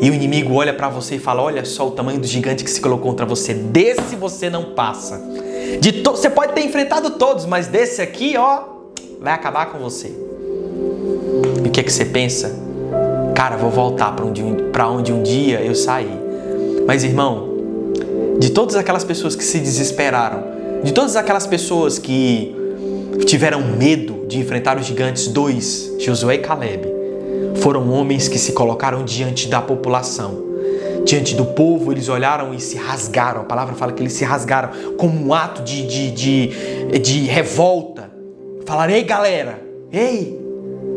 E 0.00 0.10
o 0.10 0.14
inimigo 0.14 0.54
olha 0.54 0.72
para 0.72 0.88
você 0.88 1.16
e 1.16 1.18
fala: 1.18 1.42
Olha 1.42 1.64
só 1.64 1.88
o 1.88 1.90
tamanho 1.90 2.18
do 2.18 2.26
gigante 2.26 2.64
que 2.64 2.70
se 2.70 2.80
colocou 2.80 3.10
contra 3.10 3.26
você. 3.26 3.52
Desse 3.52 4.16
você 4.16 4.48
não 4.48 4.74
passa. 4.74 5.20
De 5.80 5.92
to... 6.02 6.12
Você 6.12 6.30
pode 6.30 6.52
ter 6.52 6.62
enfrentado 6.64 7.10
todos, 7.10 7.44
mas 7.44 7.66
desse 7.66 8.00
aqui, 8.00 8.36
ó, 8.36 8.62
vai 9.20 9.32
acabar 9.32 9.66
com 9.66 9.78
você. 9.78 10.08
E 11.64 11.68
o 11.68 11.70
que, 11.70 11.80
é 11.80 11.82
que 11.82 11.92
você 11.92 12.04
pensa? 12.04 12.65
Cara, 13.36 13.58
vou 13.58 13.70
voltar 13.70 14.16
para 14.16 14.24
onde, 14.24 14.42
onde 14.42 15.12
um 15.12 15.22
dia 15.22 15.60
eu 15.60 15.74
saí. 15.74 16.10
Mas, 16.86 17.04
irmão, 17.04 17.50
de 18.40 18.48
todas 18.48 18.76
aquelas 18.76 19.04
pessoas 19.04 19.36
que 19.36 19.44
se 19.44 19.58
desesperaram, 19.58 20.42
de 20.82 20.90
todas 20.90 21.16
aquelas 21.16 21.46
pessoas 21.46 21.98
que 21.98 22.56
tiveram 23.26 23.60
medo 23.60 24.24
de 24.26 24.38
enfrentar 24.38 24.78
os 24.78 24.86
gigantes, 24.86 25.28
dois, 25.28 25.92
Josué 25.98 26.36
e 26.36 26.38
Caleb, 26.38 26.86
foram 27.56 27.90
homens 27.90 28.26
que 28.26 28.38
se 28.38 28.52
colocaram 28.52 29.04
diante 29.04 29.48
da 29.48 29.60
população 29.60 30.46
diante 31.04 31.36
do 31.36 31.44
povo, 31.44 31.92
eles 31.92 32.08
olharam 32.08 32.52
e 32.52 32.60
se 32.60 32.76
rasgaram. 32.76 33.42
A 33.42 33.44
palavra 33.44 33.74
fala 33.74 33.92
que 33.92 34.02
eles 34.02 34.14
se 34.14 34.24
rasgaram 34.24 34.70
como 34.96 35.24
um 35.24 35.32
ato 35.32 35.62
de, 35.62 35.86
de, 35.86 36.10
de, 36.10 36.98
de 36.98 37.20
revolta. 37.26 38.10
Falaram: 38.64 38.94
Ei, 38.94 39.04
galera, 39.04 39.62
ei, 39.92 40.40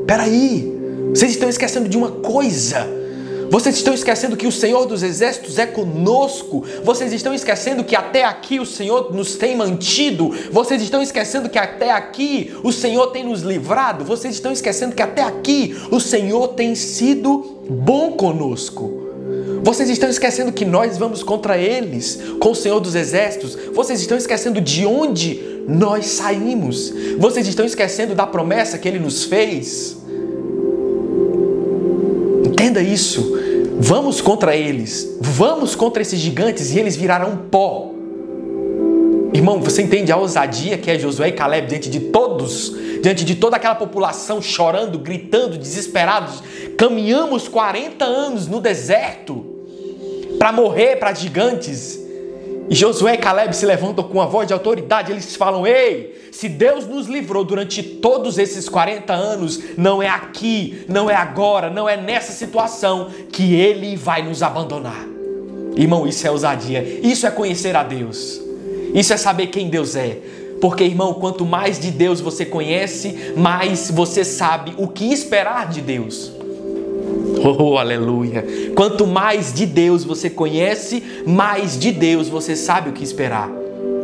peraí, 0.08 0.79
vocês 1.10 1.32
estão 1.32 1.50
esquecendo 1.50 1.90
de 1.90 1.98
uma 1.98 2.12
coisa. 2.12 3.00
Vocês 3.50 3.78
estão 3.78 3.96
esquecendo 3.96 4.38
que 4.38 4.46
o 4.46 4.52
Senhor 4.52 4.86
dos 4.86 5.02
Exércitos 5.02 5.58
é 5.58 5.66
conosco. 5.66 6.64
Vocês 6.84 7.12
estão 7.12 7.34
esquecendo 7.34 7.84
que 7.84 7.96
até 7.96 8.24
aqui 8.24 8.60
o 8.60 8.66
Senhor 8.66 9.12
nos 9.12 9.36
tem 9.36 9.58
mantido. 9.58 10.32
Vocês 10.52 10.82
estão 10.84 11.02
esquecendo 11.02 11.50
que 11.50 11.58
até 11.58 11.92
aqui 11.92 12.56
o 12.64 12.72
Senhor 12.72 13.08
tem 13.08 13.24
nos 13.24 13.42
livrado. 13.42 14.06
Vocês 14.06 14.36
estão 14.36 14.52
esquecendo 14.52 14.96
que 14.96 15.02
até 15.02 15.24
aqui 15.24 15.76
o 15.90 16.00
Senhor 16.00 16.50
tem 16.50 16.76
sido 16.76 17.64
bom 17.68 18.12
conosco. 18.12 19.08
Vocês 19.64 19.90
estão 19.90 20.10
esquecendo 20.10 20.52
que 20.52 20.64
nós 20.64 20.98
vamos 20.98 21.24
contra 21.24 21.58
eles, 21.58 22.20
com 22.40 22.52
o 22.52 22.56
Senhor 22.56 22.80
dos 22.80 22.94
Exércitos. 22.96 23.58
Vocês 23.74 24.00
estão 24.00 24.18
esquecendo 24.18 24.62
de 24.62 24.86
onde 24.86 25.64
nós 25.68 26.06
saímos. 26.06 26.94
Vocês 27.18 27.48
estão 27.48 27.66
esquecendo 27.66 28.14
da 28.14 28.28
promessa 28.28 28.78
que 28.78 28.88
ele 28.88 29.00
nos 29.00 29.24
fez. 29.24 29.99
Entenda 32.80 32.82
isso. 32.82 33.38
Vamos 33.80 34.22
contra 34.22 34.56
eles. 34.56 35.18
Vamos 35.20 35.76
contra 35.76 36.02
esses 36.02 36.20
gigantes 36.20 36.74
e 36.74 36.80
eles 36.80 36.96
virarão 36.96 37.38
pó. 37.52 37.92
Irmão, 39.34 39.62
você 39.62 39.82
entende 39.82 40.12
a 40.12 40.18
ousadia 40.18 40.78
que 40.78 40.90
é 40.90 40.98
Josué 40.98 41.30
e 41.30 41.32
Caleb 41.34 41.68
diante 41.68 41.90
de 41.90 42.00
todos, 42.00 42.74
diante 43.02 43.24
de 43.24 43.36
toda 43.36 43.58
aquela 43.58 43.76
população 43.76 44.42
chorando, 44.42 44.98
gritando, 44.98 45.58
desesperados? 45.58 46.42
Caminhamos 46.78 47.48
40 47.48 48.04
anos 48.04 48.48
no 48.48 48.60
deserto 48.60 49.46
para 50.40 50.52
morrer 50.52 50.96
para 50.96 51.14
gigantes. 51.14 52.00
E 52.70 52.76
Josué 52.76 53.16
e 53.16 53.18
Caleb 53.18 53.56
se 53.56 53.66
levantam 53.66 54.04
com 54.04 54.22
a 54.22 54.28
voz 54.28 54.48
de 54.48 54.54
autoridade, 54.54 55.12
eles 55.12 55.36
falam: 55.36 55.66
Ei, 55.66 56.30
se 56.32 56.48
Deus 56.48 56.86
nos 56.86 57.08
livrou 57.08 57.44
durante 57.44 57.82
todos 57.82 58.38
esses 58.38 58.70
40 58.70 59.12
anos, 59.12 59.60
não 59.76 60.04
é 60.04 60.08
aqui, 60.08 60.86
não 60.88 61.10
é 61.10 61.16
agora, 61.16 61.72
não 61.72 61.90
é 61.90 61.98
nessa 61.98 62.32
situação 62.32 63.10
que 63.32 63.56
Ele 63.56 63.96
vai 63.96 64.22
nos 64.22 64.44
abandonar. 64.44 65.04
Irmão, 65.76 66.06
isso 66.08 66.28
é 66.28 66.32
ousadia, 66.32 66.84
isso 67.02 67.26
é 67.26 67.32
conhecer 67.32 67.76
a 67.76 67.84
Deus, 67.84 68.40
isso 68.94 69.14
é 69.14 69.18
saber 69.18 69.48
quem 69.48 69.68
Deus 69.68 69.96
é. 69.96 70.20
Porque, 70.62 70.84
irmão, 70.84 71.14
quanto 71.14 71.46
mais 71.46 71.80
de 71.80 71.90
Deus 71.90 72.22
você 72.22 72.46
conhece, 72.46 73.34
mais 73.36 73.90
você 73.90 74.24
sabe 74.24 74.76
o 74.78 74.88
que 74.88 75.12
esperar 75.12 75.70
de 75.70 75.82
Deus. 75.82 76.39
Oh, 77.62 77.78
aleluia! 77.78 78.46
Quanto 78.76 79.08
mais 79.08 79.54
de 79.54 79.66
Deus 79.66 80.04
você 80.04 80.30
conhece, 80.30 81.04
mais 81.26 81.78
de 81.78 81.92
Deus 81.92 82.28
você 82.30 82.56
sabe 82.56 82.90
o 82.90 82.94
que 82.94 83.04
esperar. 83.04 83.50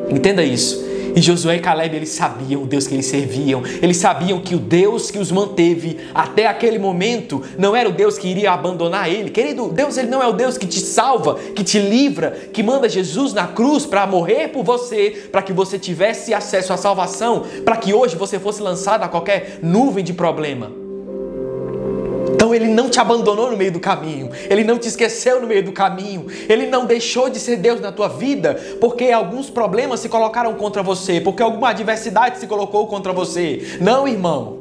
Entenda 0.10 0.44
isso. 0.44 0.86
E 1.16 1.22
Josué 1.22 1.56
e 1.56 1.60
Caleb, 1.60 1.96
eles 1.96 2.10
sabiam 2.10 2.64
o 2.64 2.66
Deus 2.66 2.86
que 2.86 2.94
eles 2.94 3.06
serviam. 3.06 3.64
Eles 3.82 3.96
sabiam 3.96 4.42
que 4.42 4.54
o 4.54 4.60
Deus 4.60 5.10
que 5.10 5.18
os 5.18 5.32
manteve 5.32 5.98
até 6.14 6.46
aquele 6.46 6.78
momento 6.78 7.42
não 7.58 7.74
era 7.74 7.88
o 7.88 7.94
Deus 7.94 8.18
que 8.18 8.28
iria 8.28 8.52
abandonar 8.52 9.10
ele. 9.10 9.30
Querido, 9.30 9.70
Deus 9.70 9.98
ele 9.98 10.10
não 10.10 10.22
é 10.22 10.28
o 10.28 10.34
Deus 10.34 10.58
que 10.58 10.68
te 10.68 10.82
salva, 10.82 11.36
que 11.56 11.64
te 11.64 11.80
livra, 11.80 12.32
que 12.52 12.62
manda 12.62 12.90
Jesus 12.90 13.32
na 13.32 13.48
cruz 13.48 13.86
para 13.86 14.06
morrer 14.06 14.50
por 14.50 14.66
você, 14.66 15.30
para 15.32 15.42
que 15.42 15.54
você 15.54 15.80
tivesse 15.80 16.34
acesso 16.34 16.74
à 16.74 16.78
salvação, 16.78 17.46
para 17.64 17.78
que 17.78 17.94
hoje 17.94 18.18
você 18.18 18.38
fosse 18.38 18.62
lançado 18.62 19.04
a 19.04 19.08
qualquer 19.08 19.60
nuvem 19.64 20.04
de 20.04 20.12
problema. 20.12 20.85
Então 22.36 22.54
ele 22.54 22.68
não 22.68 22.90
te 22.90 23.00
abandonou 23.00 23.50
no 23.50 23.56
meio 23.56 23.72
do 23.72 23.80
caminho, 23.80 24.30
ele 24.50 24.66
não 24.66 24.78
te 24.78 24.90
esqueceu 24.90 25.40
no 25.40 25.48
meio 25.48 25.64
do 25.64 25.72
caminho, 25.72 26.28
ele 26.50 26.68
não 26.68 26.86
deixou 26.86 27.30
de 27.30 27.40
ser 27.40 27.56
Deus 27.56 27.80
na 27.80 27.94
tua 27.94 28.10
vida 28.10 28.60
porque 28.82 29.06
alguns 29.06 29.50
problemas 29.50 30.02
se 30.02 30.10
colocaram 30.10 30.54
contra 30.56 30.84
você, 30.84 31.22
porque 31.22 31.42
alguma 31.42 31.70
adversidade 31.70 32.38
se 32.38 32.46
colocou 32.46 32.88
contra 32.88 33.14
você. 33.14 33.78
Não, 33.80 34.06
irmão. 34.06 34.58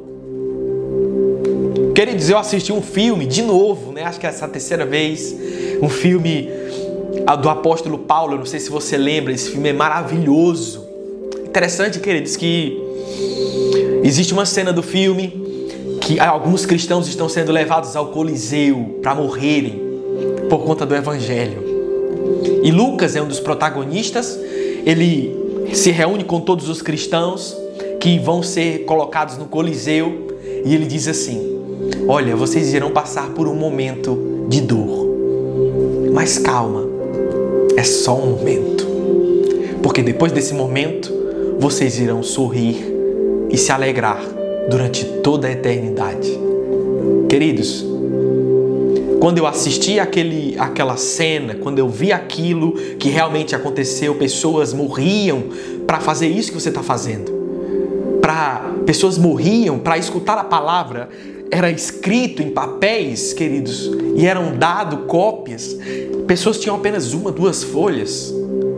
Queridos, 1.93 2.29
eu 2.29 2.37
assisti 2.37 2.71
um 2.71 2.81
filme 2.81 3.25
de 3.25 3.41
novo, 3.41 3.91
né? 3.91 4.03
Acho 4.03 4.21
que 4.21 4.25
é 4.25 4.29
essa 4.29 4.47
terceira 4.47 4.85
vez, 4.85 5.35
um 5.81 5.89
filme 5.89 6.49
do 7.41 7.49
apóstolo 7.49 7.97
Paulo, 7.97 8.37
não 8.37 8.45
sei 8.45 8.59
se 8.61 8.69
você 8.69 8.97
lembra, 8.97 9.33
esse 9.33 9.51
filme 9.51 9.69
é 9.69 9.73
maravilhoso. 9.73 10.85
Interessante, 11.45 11.99
queridos, 11.99 12.37
que 12.37 12.81
existe 14.01 14.31
uma 14.31 14.45
cena 14.45 14.71
do 14.71 14.83
filme 14.83 15.44
que 16.05 16.19
alguns 16.19 16.67
cristãos 16.67 17.07
estão 17.07 17.27
sendo 17.27 17.51
levados 17.51 17.95
ao 17.95 18.09
Coliseu 18.09 18.99
para 19.01 19.15
morrerem 19.15 19.81
por 20.47 20.59
conta 20.59 20.85
do 20.85 20.95
Evangelho. 20.95 21.63
E 22.63 22.69
Lucas 22.71 23.15
é 23.15 23.21
um 23.23 23.27
dos 23.27 23.39
protagonistas, 23.39 24.39
ele 24.85 25.35
se 25.73 25.89
reúne 25.89 26.23
com 26.23 26.39
todos 26.39 26.69
os 26.69 26.79
cristãos 26.79 27.57
que 27.99 28.19
vão 28.19 28.43
ser 28.43 28.85
colocados 28.85 29.35
no 29.39 29.45
Coliseu. 29.45 30.27
E 30.63 30.75
ele 30.75 30.85
diz 30.85 31.07
assim: 31.07 31.59
Olha, 32.07 32.35
vocês 32.35 32.71
irão 32.71 32.91
passar 32.91 33.31
por 33.31 33.47
um 33.47 33.55
momento 33.55 34.45
de 34.47 34.61
dor, 34.61 35.07
mas 36.13 36.37
calma, 36.37 36.87
é 37.75 37.83
só 37.83 38.15
um 38.15 38.27
momento, 38.27 38.85
porque 39.81 40.03
depois 40.03 40.31
desse 40.31 40.53
momento 40.53 41.11
vocês 41.57 41.97
irão 41.99 42.21
sorrir 42.21 42.93
e 43.49 43.57
se 43.57 43.71
alegrar 43.71 44.34
durante 44.69 45.05
toda 45.23 45.47
a 45.47 45.51
eternidade. 45.51 46.31
Queridos, 47.29 47.85
quando 49.19 49.39
eu 49.39 49.47
assisti 49.47 49.99
aquele, 49.99 50.55
aquela 50.59 50.97
cena, 50.97 51.55
quando 51.55 51.79
eu 51.79 51.89
vi 51.89 52.11
aquilo 52.11 52.73
que 52.99 53.09
realmente 53.09 53.55
aconteceu, 53.55 54.15
pessoas 54.15 54.73
morriam 54.73 55.45
para 55.87 55.99
fazer 55.99 56.27
isso 56.27 56.51
que 56.51 56.59
você 56.59 56.69
está 56.69 56.83
fazendo. 56.83 57.31
Para 58.21 58.73
pessoas 58.85 59.17
morriam 59.17 59.79
para 59.79 59.97
escutar 59.97 60.37
a 60.37 60.43
palavra, 60.43 61.09
era 61.49 61.71
escrito 61.71 62.41
em 62.41 62.49
papéis, 62.49 63.33
queridos, 63.33 63.91
e 64.15 64.25
eram 64.25 64.57
dado 64.57 65.05
cópias. 65.05 65.75
Pessoas 66.27 66.59
tinham 66.59 66.75
apenas 66.75 67.13
uma, 67.13 67.31
duas 67.31 67.63
folhas 67.63 68.33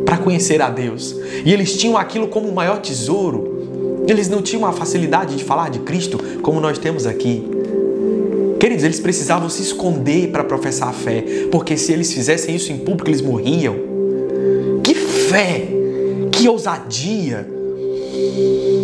para 0.05 0.17
conhecer 0.17 0.61
a 0.61 0.69
Deus, 0.69 1.15
e 1.43 1.51
eles 1.51 1.75
tinham 1.77 1.97
aquilo 1.97 2.27
como 2.27 2.47
o 2.47 2.55
maior 2.55 2.79
tesouro. 2.79 3.56
Eles 4.07 4.29
não 4.29 4.41
tinham 4.41 4.65
a 4.65 4.71
facilidade 4.71 5.35
de 5.35 5.43
falar 5.43 5.69
de 5.69 5.79
Cristo 5.79 6.17
como 6.41 6.59
nós 6.59 6.77
temos 6.77 7.05
aqui. 7.05 7.47
Queridos, 8.59 8.83
eles 8.83 8.99
precisavam 8.99 9.49
se 9.49 9.61
esconder 9.61 10.31
para 10.31 10.43
professar 10.43 10.89
a 10.89 10.93
fé, 10.93 11.23
porque 11.51 11.77
se 11.77 11.91
eles 11.91 12.11
fizessem 12.11 12.55
isso 12.55 12.71
em 12.71 12.77
público, 12.77 13.09
eles 13.09 13.21
morriam. 13.21 13.75
Que 14.83 14.95
fé! 14.95 15.67
Que 16.31 16.47
ousadia! 16.49 17.47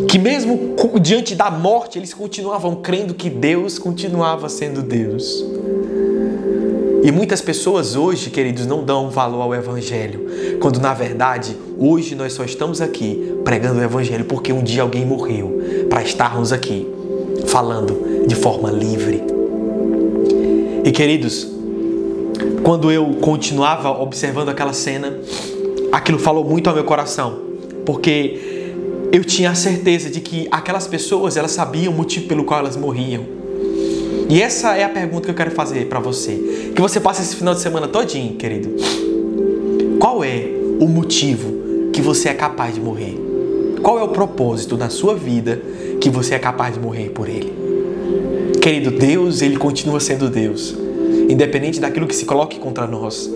Que 0.07 0.19
mesmo 0.19 0.75
diante 1.01 1.33
da 1.33 1.49
morte, 1.49 1.97
eles 1.97 2.13
continuavam 2.13 2.75
crendo 2.75 3.15
que 3.15 3.29
Deus 3.29 3.79
continuava 3.79 4.47
sendo 4.47 4.83
Deus. 4.83 5.43
E 7.03 7.11
muitas 7.11 7.41
pessoas 7.41 7.95
hoje, 7.95 8.29
queridos, 8.29 8.65
não 8.65 8.83
dão 8.83 9.09
valor 9.09 9.41
ao 9.41 9.55
Evangelho, 9.55 10.25
quando 10.61 10.79
na 10.79 10.93
verdade 10.93 11.57
hoje 11.85 12.15
nós 12.15 12.31
só 12.31 12.45
estamos 12.45 12.79
aqui 12.79 13.35
pregando 13.43 13.79
o 13.79 13.83
Evangelho 13.83 14.23
porque 14.23 14.53
um 14.53 14.63
dia 14.63 14.81
alguém 14.81 15.05
morreu 15.05 15.61
para 15.89 16.01
estarmos 16.01 16.53
aqui 16.53 16.87
falando 17.47 18.25
de 18.25 18.35
forma 18.35 18.71
livre. 18.71 19.21
E 20.85 20.91
queridos, 20.91 21.47
quando 22.63 22.89
eu 22.89 23.05
continuava 23.21 23.89
observando 23.89 24.49
aquela 24.49 24.71
cena, 24.71 25.17
aquilo 25.91 26.17
falou 26.17 26.45
muito 26.45 26.69
ao 26.69 26.75
meu 26.75 26.85
coração, 26.85 27.39
porque 27.85 28.71
eu 29.11 29.23
tinha 29.23 29.51
a 29.51 29.55
certeza 29.55 30.09
de 30.09 30.21
que 30.21 30.47
aquelas 30.49 30.87
pessoas, 30.87 31.35
elas 31.35 31.51
sabiam 31.51 31.91
o 31.91 31.95
motivo 31.95 32.27
pelo 32.27 32.45
qual 32.45 32.61
elas 32.61 32.77
morriam. 32.77 33.25
E 34.29 34.41
essa 34.41 34.75
é 34.75 34.83
a 34.83 34.89
pergunta 34.89 35.25
que 35.25 35.31
eu 35.31 35.35
quero 35.35 35.51
fazer 35.51 35.87
para 35.87 35.99
você. 35.99 36.71
Que 36.73 36.81
você 36.81 36.99
passe 36.99 37.21
esse 37.21 37.35
final 37.35 37.53
de 37.53 37.59
semana 37.59 37.87
todinho, 37.87 38.35
querido. 38.35 38.73
Qual 39.99 40.23
é 40.23 40.49
o 40.79 40.87
motivo 40.87 41.52
que 41.93 42.01
você 42.01 42.29
é 42.29 42.33
capaz 42.33 42.73
de 42.73 42.81
morrer? 42.81 43.15
Qual 43.83 43.99
é 43.99 44.03
o 44.03 44.09
propósito 44.09 44.75
da 44.75 44.89
sua 44.89 45.13
vida 45.13 45.61
que 46.01 46.09
você 46.09 46.33
é 46.33 46.39
capaz 46.39 46.73
de 46.73 46.79
morrer 46.79 47.09
por 47.09 47.29
ele? 47.29 47.53
Querido, 48.59 48.89
Deus, 48.89 49.41
ele 49.41 49.57
continua 49.57 49.99
sendo 49.99 50.27
Deus, 50.27 50.75
independente 51.29 51.79
daquilo 51.79 52.07
que 52.07 52.15
se 52.15 52.25
coloque 52.25 52.59
contra 52.59 52.87
nós. 52.87 53.31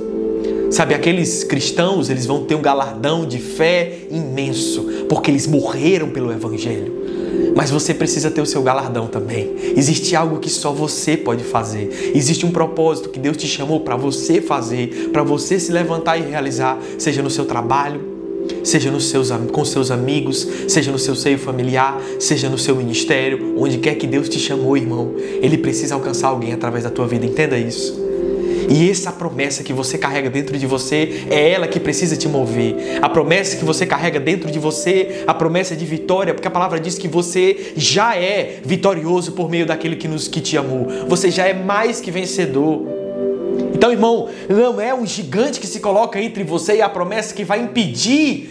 Sabe, 0.71 0.95
aqueles 0.95 1.43
cristãos, 1.43 2.09
eles 2.09 2.25
vão 2.25 2.45
ter 2.45 2.55
um 2.55 2.61
galardão 2.61 3.25
de 3.27 3.37
fé 3.37 3.99
imenso, 4.09 4.83
porque 5.07 5.29
eles 5.29 5.45
morreram 5.45 6.09
pelo 6.09 6.31
evangelho. 6.31 6.93
Mas 7.55 7.69
você 7.69 7.93
precisa 7.93 8.31
ter 8.31 8.41
o 8.41 8.45
seu 8.45 8.63
galardão 8.63 9.07
também. 9.07 9.53
Existe 9.75 10.15
algo 10.15 10.39
que 10.39 10.49
só 10.49 10.71
você 10.71 11.15
pode 11.15 11.43
fazer. 11.43 12.11
Existe 12.15 12.45
um 12.45 12.51
propósito 12.51 13.09
que 13.09 13.19
Deus 13.19 13.37
te 13.37 13.47
chamou 13.47 13.81
para 13.81 13.95
você 13.95 14.41
fazer, 14.41 15.09
para 15.11 15.23
você 15.23 15.59
se 15.59 15.71
levantar 15.71 16.17
e 16.17 16.21
realizar, 16.21 16.79
seja 16.97 17.21
no 17.21 17.29
seu 17.29 17.45
trabalho, 17.45 18.16
seja 18.63 18.91
nos 18.91 19.09
seus, 19.09 19.29
com 19.51 19.65
seus 19.65 19.91
amigos, 19.91 20.47
seja 20.67 20.91
no 20.91 20.99
seu 20.99 21.15
seio 21.15 21.37
familiar, 21.37 22.01
seja 22.19 22.49
no 22.49 22.57
seu 22.57 22.75
ministério, 22.75 23.55
onde 23.57 23.77
quer 23.77 23.95
que 23.95 24.07
Deus 24.07 24.29
te 24.29 24.39
chamou, 24.39 24.77
irmão. 24.77 25.13
Ele 25.41 25.57
precisa 25.57 25.95
alcançar 25.95 26.29
alguém 26.29 26.53
através 26.53 26.83
da 26.83 26.89
tua 26.89 27.07
vida, 27.07 27.25
entenda 27.25 27.57
isso. 27.57 28.07
E 28.69 28.89
essa 28.89 29.11
promessa 29.11 29.63
que 29.63 29.71
você 29.71 29.97
carrega 29.97 30.29
dentro 30.29 30.57
de 30.57 30.67
você 30.67 31.25
é 31.29 31.51
ela 31.51 31.67
que 31.67 31.79
precisa 31.79 32.17
te 32.17 32.27
mover. 32.27 32.99
A 33.01 33.07
promessa 33.07 33.55
que 33.55 33.63
você 33.63 33.85
carrega 33.85 34.19
dentro 34.19 34.51
de 34.51 34.59
você, 34.59 35.23
a 35.25 35.33
promessa 35.33 35.75
de 35.75 35.85
vitória, 35.85 36.33
porque 36.33 36.47
a 36.47 36.51
palavra 36.51 36.79
diz 36.79 36.97
que 36.97 37.07
você 37.07 37.73
já 37.77 38.15
é 38.15 38.59
vitorioso 38.63 39.31
por 39.31 39.49
meio 39.49 39.65
daquele 39.65 39.95
que 39.95 40.07
nos 40.07 40.27
que 40.27 40.41
te 40.41 40.57
amou. 40.57 40.87
Você 41.07 41.31
já 41.31 41.47
é 41.47 41.53
mais 41.53 42.01
que 42.01 42.11
vencedor. 42.11 43.06
Então, 43.77 43.91
irmão, 43.91 44.27
não 44.49 44.81
é 44.81 44.91
um 44.91 45.05
gigante 45.05 45.59
que 45.59 45.67
se 45.67 45.79
coloca 45.79 46.19
entre 46.19 46.43
você 46.43 46.77
e 46.77 46.81
a 46.81 46.89
promessa 46.89 47.31
que 47.31 47.43
vai 47.43 47.61
impedir 47.61 48.49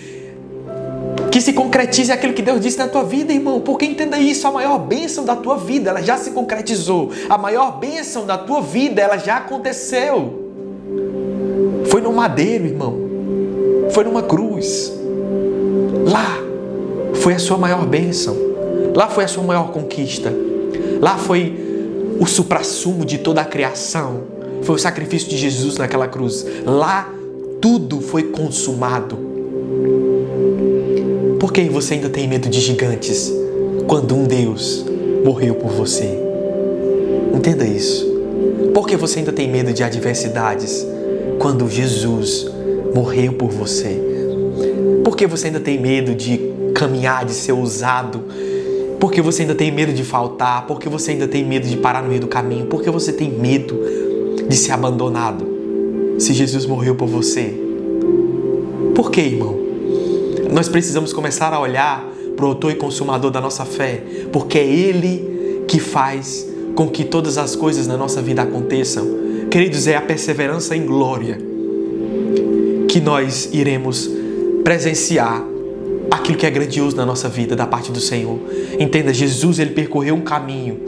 que 1.32 1.40
se 1.40 1.52
concretize 1.52 2.12
aquilo 2.12 2.32
que 2.32 2.40
Deus 2.40 2.60
disse 2.60 2.78
na 2.78 2.86
tua 2.86 3.02
vida, 3.02 3.32
irmão. 3.32 3.60
Porque 3.60 3.84
entenda 3.84 4.16
isso, 4.18 4.46
a 4.46 4.52
maior 4.52 4.78
bênção 4.78 5.24
da 5.24 5.34
tua 5.34 5.56
vida, 5.56 5.90
ela 5.90 6.00
já 6.00 6.16
se 6.16 6.30
concretizou. 6.30 7.10
A 7.28 7.36
maior 7.36 7.80
bênção 7.80 8.24
da 8.24 8.38
tua 8.38 8.62
vida, 8.62 9.02
ela 9.02 9.16
já 9.16 9.38
aconteceu. 9.38 10.52
Foi 11.90 12.00
no 12.00 12.12
madeiro, 12.12 12.64
irmão. 12.64 12.96
Foi 13.90 14.04
numa 14.04 14.22
cruz. 14.22 14.92
Lá 16.08 16.38
foi 17.14 17.34
a 17.34 17.38
sua 17.40 17.58
maior 17.58 17.84
bênção. 17.84 18.36
Lá 18.94 19.08
foi 19.08 19.24
a 19.24 19.28
sua 19.28 19.42
maior 19.42 19.72
conquista. 19.72 20.32
Lá 21.00 21.18
foi 21.18 22.14
o 22.20 22.26
suprassumo 22.26 23.04
de 23.04 23.18
toda 23.18 23.40
a 23.40 23.44
criação 23.44 24.35
foi 24.62 24.74
o 24.74 24.78
sacrifício 24.78 25.28
de 25.28 25.36
Jesus 25.36 25.76
naquela 25.76 26.08
cruz. 26.08 26.46
Lá 26.64 27.12
tudo 27.60 28.00
foi 28.00 28.24
consumado. 28.24 29.18
Por 31.40 31.52
que 31.52 31.62
você 31.68 31.94
ainda 31.94 32.08
tem 32.08 32.28
medo 32.28 32.48
de 32.48 32.60
gigantes 32.60 33.32
quando 33.86 34.14
um 34.14 34.24
Deus 34.24 34.84
morreu 35.24 35.54
por 35.54 35.70
você? 35.70 36.18
Entenda 37.34 37.66
isso. 37.66 38.06
Por 38.74 38.86
que 38.86 38.96
você 38.96 39.20
ainda 39.20 39.32
tem 39.32 39.50
medo 39.50 39.72
de 39.72 39.82
adversidades 39.82 40.86
quando 41.38 41.68
Jesus 41.68 42.46
morreu 42.94 43.32
por 43.32 43.50
você? 43.50 44.00
Por 45.04 45.16
que 45.16 45.26
você 45.26 45.48
ainda 45.48 45.60
tem 45.60 45.80
medo 45.80 46.14
de 46.14 46.52
caminhar, 46.74 47.24
de 47.24 47.32
ser 47.32 47.52
usado? 47.52 48.22
Por 48.98 49.12
que 49.12 49.20
você 49.20 49.42
ainda 49.42 49.54
tem 49.54 49.70
medo 49.70 49.92
de 49.92 50.02
faltar? 50.02 50.66
Por 50.66 50.80
que 50.80 50.88
você 50.88 51.12
ainda 51.12 51.28
tem 51.28 51.44
medo 51.44 51.66
de 51.66 51.76
parar 51.76 52.02
no 52.02 52.08
meio 52.08 52.20
do 52.20 52.26
caminho? 52.26 52.66
Por 52.66 52.82
que 52.82 52.90
você 52.90 53.12
tem 53.12 53.30
medo 53.30 53.78
de 54.48 54.56
ser 54.56 54.72
abandonado 54.72 55.46
se 56.18 56.32
Jesus 56.32 56.66
morreu 56.66 56.94
por 56.94 57.08
você? 57.08 57.54
Por 58.94 59.10
que, 59.10 59.20
irmão? 59.20 59.58
Nós 60.52 60.68
precisamos 60.68 61.12
começar 61.12 61.52
a 61.52 61.60
olhar 61.60 62.06
para 62.36 62.44
o 62.44 62.48
autor 62.48 62.72
e 62.72 62.74
consumador 62.74 63.30
da 63.30 63.40
nossa 63.40 63.64
fé, 63.64 64.02
porque 64.32 64.58
é 64.58 64.64
Ele 64.64 65.64
que 65.66 65.80
faz 65.80 66.46
com 66.74 66.88
que 66.88 67.04
todas 67.04 67.38
as 67.38 67.56
coisas 67.56 67.86
na 67.86 67.96
nossa 67.96 68.22
vida 68.22 68.42
aconteçam. 68.42 69.06
Queridos, 69.50 69.86
é 69.86 69.96
a 69.96 70.00
perseverança 70.00 70.76
em 70.76 70.84
glória 70.84 71.38
que 72.88 73.00
nós 73.00 73.48
iremos 73.52 74.10
presenciar 74.62 75.44
aquilo 76.10 76.38
que 76.38 76.46
é 76.46 76.50
grandioso 76.50 76.96
na 76.96 77.04
nossa 77.04 77.28
vida 77.28 77.56
da 77.56 77.66
parte 77.66 77.90
do 77.90 78.00
Senhor. 78.00 78.38
Entenda, 78.78 79.12
Jesus 79.12 79.58
ele 79.58 79.70
percorreu 79.70 80.14
um 80.14 80.20
caminho 80.20 80.80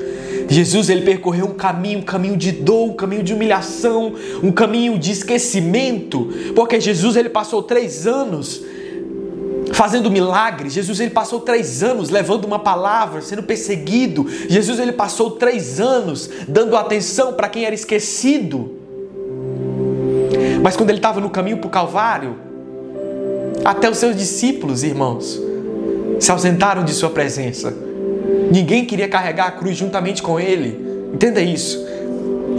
Jesus 0.49 0.89
ele 0.89 1.03
percorreu 1.03 1.47
um 1.47 1.55
caminho, 1.55 2.01
um 2.01 2.03
caminho 2.03 2.37
de 2.37 2.53
dor, 2.53 2.91
um 2.91 2.95
caminho 2.95 3.23
de 3.23 3.33
humilhação, 3.33 4.15
um 4.43 4.53
caminho 4.53 4.99
de 4.99 5.13
esquecimento, 5.13 6.33
porque 6.55 6.81
Jesus 6.81 7.17
ele 7.17 7.29
passou 7.29 7.63
três 7.63 8.07
anos 8.07 8.63
fazendo 9.73 10.11
milagres. 10.11 10.73
Jesus 10.73 11.01
ele 11.01 11.11
passou 11.11 11.41
três 11.41 11.83
anos 11.83 12.11
levando 12.11 12.45
uma 12.45 12.59
palavra, 12.59 13.21
sendo 13.21 13.43
perseguido. 13.43 14.27
Jesus 14.49 14.79
ele 14.79 14.93
passou 14.93 15.33
três 15.33 15.81
anos 15.81 16.29
dando 16.49 16.77
atenção 16.77 17.33
para 17.35 17.49
quem 17.49 17.65
era 17.65 17.75
esquecido. 17.75 18.77
Mas 20.63 20.77
quando 20.77 20.91
ele 20.91 20.99
estava 20.99 21.21
no 21.21 21.31
caminho 21.31 21.59
para 21.59 21.69
o 21.69 21.71
Calvário, 21.71 22.37
até 23.65 23.89
os 23.89 23.99
seus 23.99 24.17
discípulos, 24.17 24.83
irmãos, 24.83 25.41
se 26.19 26.31
ausentaram 26.31 26.85
de 26.85 26.93
sua 26.93 27.11
presença. 27.11 27.88
Ninguém 28.51 28.85
queria 28.85 29.09
carregar 29.09 29.47
a 29.47 29.51
cruz 29.51 29.77
juntamente 29.77 30.23
com 30.23 30.39
ele. 30.39 31.11
Entenda 31.13 31.41
isso. 31.41 31.87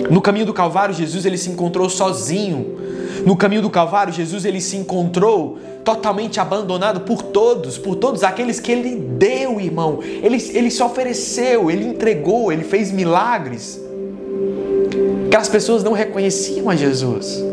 No 0.09 0.21
caminho 0.21 0.45
do 0.45 0.53
Calvário, 0.53 0.93
Jesus 0.93 1.25
ele 1.25 1.37
se 1.37 1.49
encontrou 1.49 1.89
sozinho. 1.89 2.77
No 3.25 3.35
caminho 3.35 3.61
do 3.61 3.69
Calvário, 3.69 4.13
Jesus 4.13 4.45
ele 4.45 4.61
se 4.61 4.77
encontrou 4.77 5.57
totalmente 5.83 6.39
abandonado 6.39 7.01
por 7.01 7.21
todos, 7.21 7.77
por 7.77 7.95
todos 7.95 8.23
aqueles 8.23 8.59
que 8.59 8.71
ele 8.71 8.95
deu, 8.95 9.59
irmão. 9.59 9.99
Ele, 10.01 10.37
ele 10.53 10.71
se 10.71 10.81
ofereceu, 10.81 11.69
ele 11.69 11.85
entregou, 11.85 12.51
ele 12.51 12.63
fez 12.63 12.91
milagres. 12.91 13.79
Aquelas 15.27 15.49
pessoas 15.49 15.83
não 15.83 15.91
reconheciam 15.91 16.69
a 16.69 16.75
Jesus. 16.75 17.43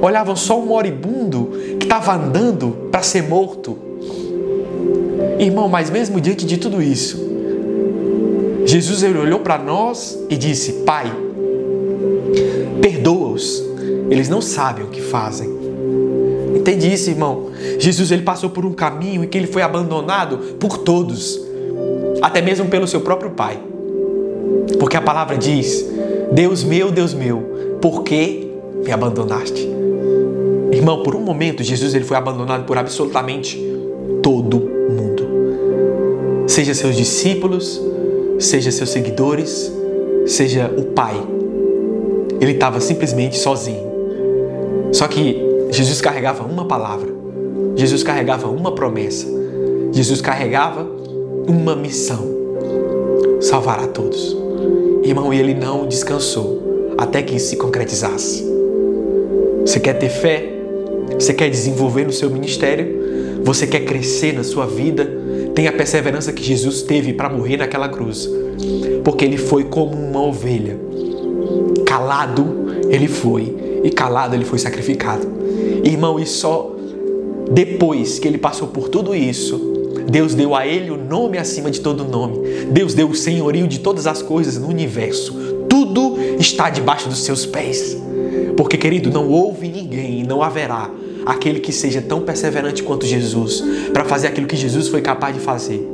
Olhavam 0.00 0.36
só 0.36 0.58
um 0.58 0.66
moribundo 0.66 1.50
que 1.78 1.86
estava 1.86 2.14
andando 2.14 2.88
para 2.90 3.02
ser 3.02 3.22
morto. 3.22 3.78
Irmão, 5.38 5.68
mas 5.68 5.90
mesmo 5.90 6.20
diante 6.20 6.46
de 6.46 6.56
tudo 6.56 6.82
isso, 6.82 7.25
Jesus 8.66 9.04
ele 9.04 9.16
olhou 9.16 9.40
para 9.40 9.56
nós 9.56 10.18
e 10.28 10.36
disse: 10.36 10.72
Pai, 10.84 11.10
perdoa-os, 12.82 13.64
eles 14.10 14.28
não 14.28 14.42
sabem 14.42 14.84
o 14.84 14.88
que 14.88 15.00
fazem. 15.00 15.48
Entende 16.54 16.92
isso, 16.92 17.08
irmão? 17.08 17.50
Jesus 17.78 18.10
ele 18.10 18.22
passou 18.22 18.50
por 18.50 18.66
um 18.66 18.72
caminho 18.72 19.22
em 19.22 19.28
que 19.28 19.38
ele 19.38 19.46
foi 19.46 19.62
abandonado 19.62 20.38
por 20.58 20.78
todos. 20.78 21.40
até 22.20 22.42
mesmo 22.42 22.66
pelo 22.66 22.88
seu 22.88 23.00
próprio 23.02 23.30
pai. 23.30 23.58
Porque 24.80 24.96
a 24.96 25.02
palavra 25.02 25.38
diz: 25.38 25.86
Deus 26.32 26.64
meu, 26.64 26.90
Deus 26.90 27.14
meu, 27.14 27.78
por 27.80 28.02
que 28.02 28.50
me 28.84 28.90
abandonaste? 28.90 29.68
Irmão, 30.72 31.02
por 31.04 31.14
um 31.14 31.20
momento 31.20 31.62
Jesus 31.62 31.94
ele 31.94 32.04
foi 32.04 32.16
abandonado 32.16 32.64
por 32.64 32.76
absolutamente 32.76 33.56
todo 34.22 34.58
mundo. 34.58 35.26
Seja 36.48 36.74
seus 36.74 36.96
discípulos, 36.96 37.80
seja 38.38 38.70
seus 38.70 38.90
seguidores, 38.90 39.72
seja 40.26 40.72
o 40.76 40.84
Pai. 40.84 41.14
Ele 42.40 42.52
estava 42.52 42.80
simplesmente 42.80 43.38
sozinho. 43.38 43.86
Só 44.92 45.08
que 45.08 45.40
Jesus 45.70 46.00
carregava 46.00 46.44
uma 46.44 46.64
palavra, 46.66 47.12
Jesus 47.74 48.02
carregava 48.02 48.48
uma 48.48 48.72
promessa, 48.72 49.26
Jesus 49.92 50.20
carregava 50.20 50.86
uma 51.48 51.74
missão: 51.74 52.26
salvar 53.40 53.80
a 53.80 53.86
todos. 53.86 54.36
Irmão, 55.02 55.32
e 55.32 55.38
ele 55.38 55.54
não 55.54 55.86
descansou 55.86 56.94
até 56.98 57.22
que 57.22 57.36
isso 57.36 57.50
se 57.50 57.56
concretizasse. 57.56 58.44
Você 59.60 59.80
quer 59.80 59.94
ter 59.94 60.08
fé? 60.08 60.52
Você 61.18 61.32
quer 61.32 61.48
desenvolver 61.48 62.04
no 62.04 62.12
seu 62.12 62.30
ministério? 62.30 63.42
Você 63.44 63.66
quer 63.66 63.80
crescer 63.84 64.32
na 64.32 64.42
sua 64.42 64.66
vida? 64.66 65.08
Tenha 65.56 65.70
a 65.70 65.72
perseverança 65.72 66.34
que 66.34 66.44
Jesus 66.44 66.82
teve 66.82 67.14
para 67.14 67.30
morrer 67.30 67.56
naquela 67.56 67.88
cruz. 67.88 68.28
Porque 69.02 69.24
ele 69.24 69.38
foi 69.38 69.64
como 69.64 69.96
uma 69.96 70.20
ovelha. 70.20 70.78
Calado 71.86 72.46
ele 72.90 73.08
foi 73.08 73.56
e 73.82 73.88
calado 73.88 74.34
ele 74.34 74.44
foi 74.44 74.58
sacrificado. 74.58 75.26
Irmão, 75.82 76.20
e 76.20 76.26
só 76.26 76.76
depois 77.50 78.18
que 78.18 78.28
ele 78.28 78.36
passou 78.36 78.68
por 78.68 78.90
tudo 78.90 79.14
isso, 79.14 79.58
Deus 80.10 80.34
deu 80.34 80.54
a 80.54 80.66
ele 80.66 80.90
o 80.90 80.96
nome 80.98 81.38
acima 81.38 81.70
de 81.70 81.80
todo 81.80 82.04
nome. 82.04 82.66
Deus 82.70 82.92
deu 82.92 83.08
o 83.08 83.14
senhorio 83.14 83.66
de 83.66 83.80
todas 83.80 84.06
as 84.06 84.20
coisas 84.20 84.58
no 84.58 84.68
universo. 84.68 85.32
Tudo 85.70 86.18
está 86.38 86.68
debaixo 86.68 87.08
dos 87.08 87.20
seus 87.20 87.46
pés. 87.46 87.96
Porque, 88.58 88.76
querido, 88.76 89.10
não 89.10 89.30
houve 89.30 89.68
ninguém 89.68 90.20
e 90.20 90.22
não 90.22 90.42
haverá 90.42 90.90
aquele 91.26 91.58
que 91.58 91.72
seja 91.72 92.00
tão 92.00 92.20
perseverante 92.22 92.84
quanto 92.84 93.04
Jesus 93.04 93.62
para 93.92 94.04
fazer 94.04 94.28
aquilo 94.28 94.46
que 94.46 94.56
Jesus 94.56 94.86
foi 94.86 95.02
capaz 95.02 95.34
de 95.34 95.40
fazer. 95.40 95.84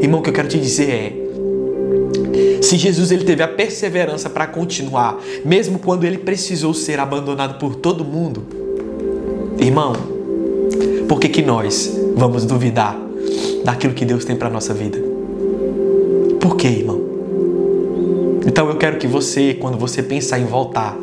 Irmão, 0.00 0.20
o 0.20 0.22
que 0.22 0.30
eu 0.30 0.34
quero 0.34 0.46
te 0.46 0.58
dizer 0.58 0.88
é: 0.88 2.62
se 2.62 2.76
Jesus 2.76 3.10
ele 3.10 3.24
teve 3.24 3.42
a 3.42 3.48
perseverança 3.48 4.30
para 4.30 4.46
continuar, 4.46 5.20
mesmo 5.44 5.80
quando 5.80 6.04
ele 6.04 6.18
precisou 6.18 6.72
ser 6.72 7.00
abandonado 7.00 7.58
por 7.58 7.74
todo 7.74 8.04
mundo, 8.04 8.44
irmão, 9.58 9.92
por 11.08 11.18
que, 11.18 11.28
que 11.28 11.42
nós 11.42 11.98
vamos 12.14 12.44
duvidar 12.44 12.96
daquilo 13.64 13.92
que 13.92 14.04
Deus 14.04 14.24
tem 14.24 14.36
para 14.36 14.48
nossa 14.48 14.72
vida? 14.72 14.98
Por 16.40 16.56
quê, 16.56 16.68
irmão? 16.68 17.00
Então 18.46 18.68
eu 18.68 18.76
quero 18.76 18.98
que 18.98 19.06
você, 19.06 19.54
quando 19.54 19.76
você 19.76 20.02
pensar 20.02 20.38
em 20.38 20.44
voltar 20.44 20.96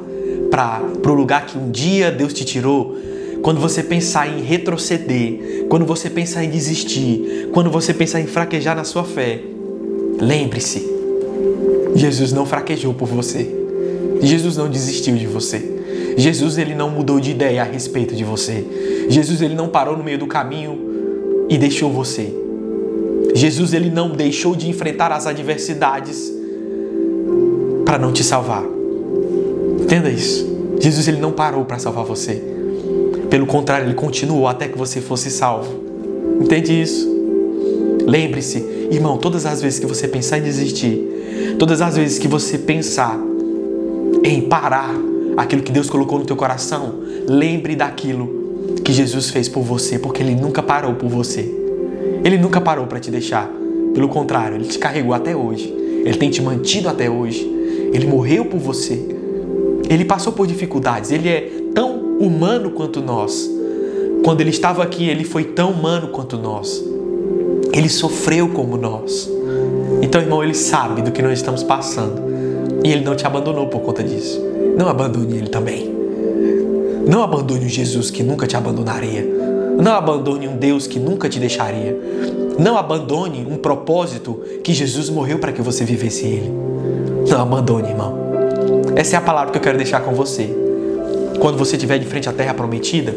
para 0.50 1.12
o 1.12 1.14
lugar 1.14 1.46
que 1.46 1.58
um 1.58 1.70
dia 1.70 2.12
Deus 2.12 2.34
te 2.34 2.46
tirou, 2.46 2.96
quando 3.46 3.62
você 3.62 3.84
pensar 3.84 4.28
em 4.28 4.42
retroceder, 4.42 5.68
quando 5.70 5.86
você 5.86 6.10
pensar 6.10 6.44
em 6.44 6.50
desistir, 6.50 7.48
quando 7.54 7.70
você 7.70 7.94
pensar 7.94 8.20
em 8.20 8.26
fraquejar 8.26 8.76
na 8.76 8.84
sua 8.84 9.04
fé, 9.04 9.40
lembre-se, 10.20 10.92
Jesus 11.94 12.34
não 12.34 12.44
fraquejou 12.48 12.92
por 12.96 13.08
você. 13.08 13.48
Jesus 14.20 14.58
não 14.58 14.68
desistiu 14.68 15.16
de 15.16 15.28
você. 15.28 15.62
Jesus 16.18 16.58
ele 16.58 16.74
não 16.74 16.90
mudou 16.90 17.20
de 17.20 17.30
ideia 17.30 17.62
a 17.62 17.66
respeito 17.66 18.16
de 18.16 18.24
você. 18.24 18.66
Jesus 19.10 19.44
ele 19.44 19.54
não 19.54 19.70
parou 19.70 19.96
no 19.96 20.04
meio 20.04 20.18
do 20.18 20.26
caminho 20.26 21.46
e 21.48 21.56
deixou 21.56 21.92
você. 21.92 22.34
Jesus 23.36 23.76
ele 23.76 23.92
não 23.92 24.10
deixou 24.10 24.56
de 24.56 24.68
enfrentar 24.68 25.12
as 25.12 25.28
adversidades 25.28 26.34
para 27.86 28.00
não 28.00 28.12
te 28.12 28.24
salvar. 28.24 28.64
Entenda 29.80 30.10
isso. 30.10 30.52
Jesus 30.80 31.08
ele 31.08 31.20
não 31.20 31.32
parou 31.32 31.64
para 31.64 31.78
salvar 31.78 32.06
você. 32.06 32.55
Pelo 33.30 33.46
contrário, 33.46 33.88
ele 33.88 33.96
continuou 33.96 34.48
até 34.48 34.68
que 34.68 34.78
você 34.78 35.02
fosse 35.02 35.30
salvo. 35.30 35.84
Entende 36.40 36.80
isso? 36.80 37.14
Lembre-se, 38.06 38.60
irmão, 38.92 39.18
todas 39.18 39.46
as 39.46 39.62
vezes 39.62 39.80
que 39.80 39.86
você 39.86 40.08
pensar 40.08 40.38
em 40.38 40.44
desistir, 40.44 41.56
todas 41.58 41.82
as 41.82 41.96
vezes 41.96 42.20
que 42.20 42.28
você 42.28 42.58
pensar 42.58 43.20
em 44.24 44.42
parar 44.42 44.94
aquilo 45.38 45.64
que 45.64 45.72
Deus 45.72 45.90
colocou 45.90 46.20
no 46.20 46.26
teu 46.26 46.36
coração, 46.36 47.00
lembre 47.28 47.76
daquilo 47.76 48.46
que 48.84 48.94
Jesus 48.94 49.30
fez 49.30 49.50
por 49.50 49.64
você, 49.64 49.98
porque 49.98 50.22
ele 50.22 50.36
nunca 50.36 50.62
parou 50.62 50.94
por 50.94 51.10
você. 51.10 51.52
Ele 52.24 52.38
nunca 52.38 52.62
parou 52.62 52.88
para 52.88 53.00
te 53.00 53.10
deixar. 53.10 53.52
Pelo 53.94 54.08
contrário, 54.08 54.58
ele 54.58 54.66
te 54.66 54.78
carregou 54.78 55.14
até 55.14 55.36
hoje. 55.36 55.74
Ele 56.06 56.18
tem 56.18 56.30
te 56.30 56.42
mantido 56.42 56.90
até 56.90 57.10
hoje. 57.10 57.44
Ele 57.94 58.06
morreu 58.06 58.46
por 58.46 58.60
você. 58.60 59.04
Ele 59.90 60.06
passou 60.06 60.34
por 60.34 60.46
dificuldades. 60.46 61.12
Ele 61.12 61.30
é 61.30 61.52
humano 62.20 62.72
quanto 62.72 63.02
nós. 63.02 63.50
Quando 64.24 64.42
ele 64.42 64.50
estava 64.50 64.82
aqui, 64.84 65.08
ele 65.08 65.24
foi 65.24 65.44
tão 65.44 65.72
humano 65.72 66.08
quanto 66.08 66.38
nós. 66.38 66.84
Ele 67.72 67.90
sofreu 67.90 68.50
como 68.50 68.78
nós. 68.78 69.30
Então, 70.02 70.22
irmão, 70.22 70.44
ele 70.44 70.54
sabe 70.54 71.02
do 71.02 71.12
que 71.12 71.22
nós 71.22 71.34
estamos 71.34 71.64
passando. 71.64 72.22
E 72.84 72.92
ele 72.92 73.04
não 73.04 73.16
te 73.16 73.26
abandonou 73.26 73.68
por 73.68 73.82
conta 73.82 74.04
disso. 74.04 74.42
Não 74.78 74.88
abandone 74.88 75.38
ele 75.38 75.50
também. 75.50 75.94
Não 77.08 77.22
abandone 77.22 77.66
um 77.66 77.70
Jesus 77.70 78.10
que 78.10 78.24
nunca 78.24 78.48
te 78.48 78.58
abandonaria. 78.58 79.24
Não 79.78 79.94
abandone 79.94 80.48
um 80.48 80.58
Deus 80.58 80.88
que 80.88 81.00
nunca 81.00 81.30
te 81.30 81.40
deixaria. 81.40 81.98
Não 82.58 82.78
abandone 82.78 83.46
um 83.50 83.58
propósito 83.58 84.42
que 84.64 84.74
Jesus 84.74 85.10
morreu 85.10 85.38
para 85.38 85.52
que 85.52 85.62
você 85.62 85.84
vivesse 85.84 86.26
ele. 86.26 86.52
Não 87.30 87.42
abandone, 87.42 87.90
irmão. 87.90 88.16
Essa 88.96 89.18
é 89.18 89.20
a 89.20 89.22
palavra 89.22 89.52
que 89.52 89.58
eu 89.58 89.62
quero 89.62 89.78
deixar 89.78 90.02
com 90.02 90.14
você. 90.14 90.65
Quando 91.40 91.58
você 91.58 91.76
estiver 91.76 91.98
de 92.00 92.06
frente 92.06 92.30
à 92.30 92.34
terra 92.34 92.54
prometida, 92.54 93.14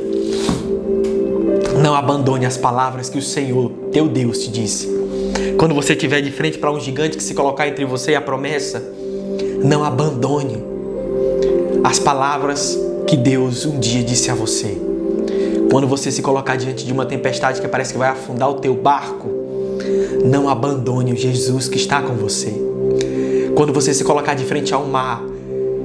não 1.82 1.94
abandone 1.94 2.44
as 2.44 2.56
palavras 2.56 3.08
que 3.08 3.18
o 3.18 3.22
Senhor, 3.22 3.70
teu 3.92 4.08
Deus, 4.08 4.38
te 4.38 4.50
disse. 4.50 4.88
Quando 5.56 5.74
você 5.74 5.92
estiver 5.92 6.20
de 6.20 6.30
frente 6.30 6.58
para 6.58 6.70
um 6.70 6.80
gigante 6.80 7.16
que 7.16 7.22
se 7.22 7.34
colocar 7.34 7.66
entre 7.68 7.84
você 7.84 8.12
e 8.12 8.14
a 8.14 8.20
promessa, 8.20 8.82
não 9.62 9.84
abandone 9.84 10.62
as 11.82 11.98
palavras 11.98 12.78
que 13.06 13.16
Deus 13.16 13.64
um 13.64 13.78
dia 13.78 14.02
disse 14.02 14.30
a 14.30 14.34
você. 14.34 14.76
Quando 15.70 15.86
você 15.86 16.10
se 16.10 16.22
colocar 16.22 16.56
diante 16.56 16.84
de 16.84 16.92
uma 16.92 17.06
tempestade 17.06 17.60
que 17.60 17.68
parece 17.68 17.92
que 17.92 17.98
vai 17.98 18.08
afundar 18.08 18.50
o 18.50 18.54
teu 18.54 18.74
barco, 18.74 19.28
não 20.24 20.48
abandone 20.48 21.12
o 21.12 21.16
Jesus 21.16 21.68
que 21.68 21.76
está 21.76 22.02
com 22.02 22.14
você. 22.14 22.52
Quando 23.54 23.72
você 23.72 23.92
se 23.92 24.04
colocar 24.04 24.34
de 24.34 24.44
frente 24.44 24.72
a 24.72 24.78
um 24.78 24.88
mar 24.88 25.22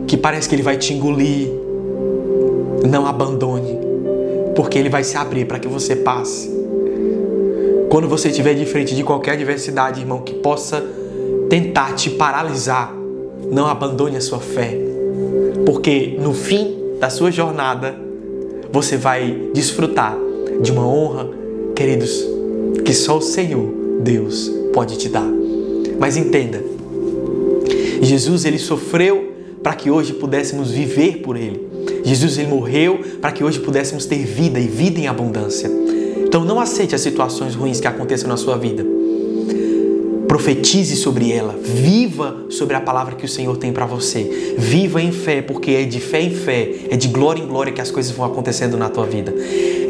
que 0.07 0.17
parece 0.17 0.47
que 0.47 0.55
ele 0.55 0.63
vai 0.63 0.77
te 0.77 0.93
engolir, 0.93 1.62
não 2.83 3.05
abandone, 3.07 3.79
porque 4.55 4.77
ele 4.77 4.89
vai 4.89 5.03
se 5.03 5.17
abrir 5.17 5.45
para 5.45 5.59
que 5.59 5.67
você 5.67 5.95
passe. 5.95 6.51
Quando 7.89 8.07
você 8.07 8.29
estiver 8.29 8.53
de 8.53 8.65
frente 8.65 8.95
de 8.95 9.03
qualquer 9.03 9.31
adversidade, 9.31 10.01
irmão, 10.01 10.21
que 10.21 10.33
possa 10.33 10.83
tentar 11.49 11.93
te 11.93 12.09
paralisar, 12.09 12.95
não 13.51 13.67
abandone 13.67 14.17
a 14.17 14.21
sua 14.21 14.39
fé, 14.39 14.77
porque 15.65 16.17
no 16.19 16.33
fim 16.33 16.75
da 16.99 17.09
sua 17.09 17.31
jornada, 17.31 17.95
você 18.71 18.97
vai 18.97 19.49
desfrutar 19.53 20.17
de 20.61 20.71
uma 20.71 20.87
honra, 20.87 21.29
queridos, 21.75 22.25
que 22.83 22.93
só 22.93 23.17
o 23.17 23.21
Senhor, 23.21 23.69
Deus, 24.01 24.51
pode 24.73 24.97
te 24.97 25.09
dar. 25.09 25.29
Mas 25.99 26.17
entenda, 26.17 26.63
Jesus 28.01 28.45
ele 28.45 28.57
sofreu 28.57 29.31
para 29.61 29.75
que 29.75 29.91
hoje 29.91 30.13
pudéssemos 30.13 30.71
viver 30.71 31.17
por 31.19 31.37
ele. 31.37 31.72
Jesus 32.03 32.37
ele 32.37 32.47
morreu 32.47 32.99
para 33.21 33.31
que 33.31 33.43
hoje 33.43 33.59
pudéssemos 33.59 34.05
ter 34.05 34.25
vida 34.25 34.59
e 34.59 34.67
vida 34.67 34.99
em 34.99 35.07
abundância. 35.07 35.69
Então 36.25 36.43
não 36.43 36.59
aceite 36.59 36.93
as 36.93 37.01
situações 37.01 37.55
ruins 37.55 37.79
que 37.79 37.87
aconteçam 37.87 38.27
na 38.27 38.37
sua 38.37 38.57
vida 38.57 38.85
profetize 40.33 40.95
sobre 40.95 41.31
ela, 41.31 41.55
viva 41.61 42.45
sobre 42.49 42.75
a 42.75 42.81
palavra 42.81 43.13
que 43.13 43.23
o 43.23 43.29
Senhor 43.29 43.55
tem 43.55 43.71
para 43.71 43.85
você. 43.85 44.55
Viva 44.57 44.99
em 44.99 45.11
fé, 45.11 45.43
porque 45.43 45.69
é 45.69 45.83
de 45.83 45.99
fé 45.99 46.23
em 46.23 46.31
fé, 46.31 46.71
é 46.89 46.97
de 46.97 47.07
glória 47.07 47.39
em 47.39 47.45
glória 47.45 47.71
que 47.71 47.79
as 47.79 47.91
coisas 47.91 48.11
vão 48.11 48.25
acontecendo 48.25 48.75
na 48.75 48.89
tua 48.89 49.05
vida. 49.05 49.31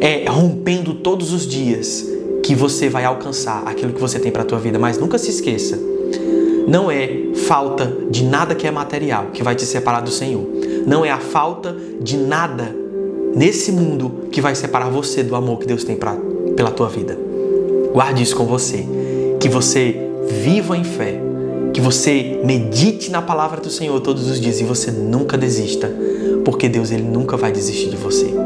É 0.01 0.25
rompendo 0.27 0.95
todos 0.95 1.31
os 1.31 1.47
dias 1.47 2.05
que 2.43 2.53
você 2.53 2.89
vai 2.89 3.05
alcançar 3.05 3.63
aquilo 3.65 3.93
que 3.93 4.01
você 4.01 4.19
tem 4.19 4.33
para 4.33 4.41
a 4.41 4.45
tua 4.45 4.59
vida, 4.59 4.77
mas 4.77 4.97
nunca 4.97 5.17
se 5.17 5.29
esqueça. 5.29 5.92
Não 6.67 6.89
é 6.89 7.33
falta 7.47 7.91
de 8.09 8.23
nada 8.23 8.55
que 8.55 8.67
é 8.67 8.71
material 8.71 9.27
que 9.33 9.43
vai 9.43 9.55
te 9.55 9.65
separar 9.65 10.01
do 10.01 10.09
Senhor. 10.09 10.45
Não 10.85 11.03
é 11.03 11.09
a 11.09 11.19
falta 11.19 11.75
de 12.01 12.17
nada 12.17 12.75
nesse 13.35 13.71
mundo 13.71 14.27
que 14.31 14.41
vai 14.41 14.55
separar 14.55 14.89
você 14.89 15.23
do 15.23 15.35
amor 15.35 15.59
que 15.59 15.67
Deus 15.67 15.83
tem 15.83 15.95
pra, 15.95 16.15
pela 16.55 16.71
tua 16.71 16.89
vida. 16.89 17.17
Guarde 17.93 18.23
isso 18.23 18.35
com 18.35 18.45
você. 18.45 18.85
Que 19.39 19.49
você 19.49 19.95
viva 20.41 20.77
em 20.77 20.83
fé, 20.83 21.19
que 21.73 21.81
você 21.81 22.39
medite 22.43 23.11
na 23.11 23.21
palavra 23.21 23.59
do 23.59 23.69
Senhor 23.69 23.99
todos 23.99 24.29
os 24.29 24.39
dias 24.39 24.61
e 24.61 24.63
você 24.63 24.89
nunca 24.89 25.37
desista, 25.37 25.91
porque 26.45 26.69
Deus 26.69 26.91
ele 26.91 27.03
nunca 27.03 27.35
vai 27.35 27.51
desistir 27.51 27.89
de 27.89 27.97
você. 27.97 28.42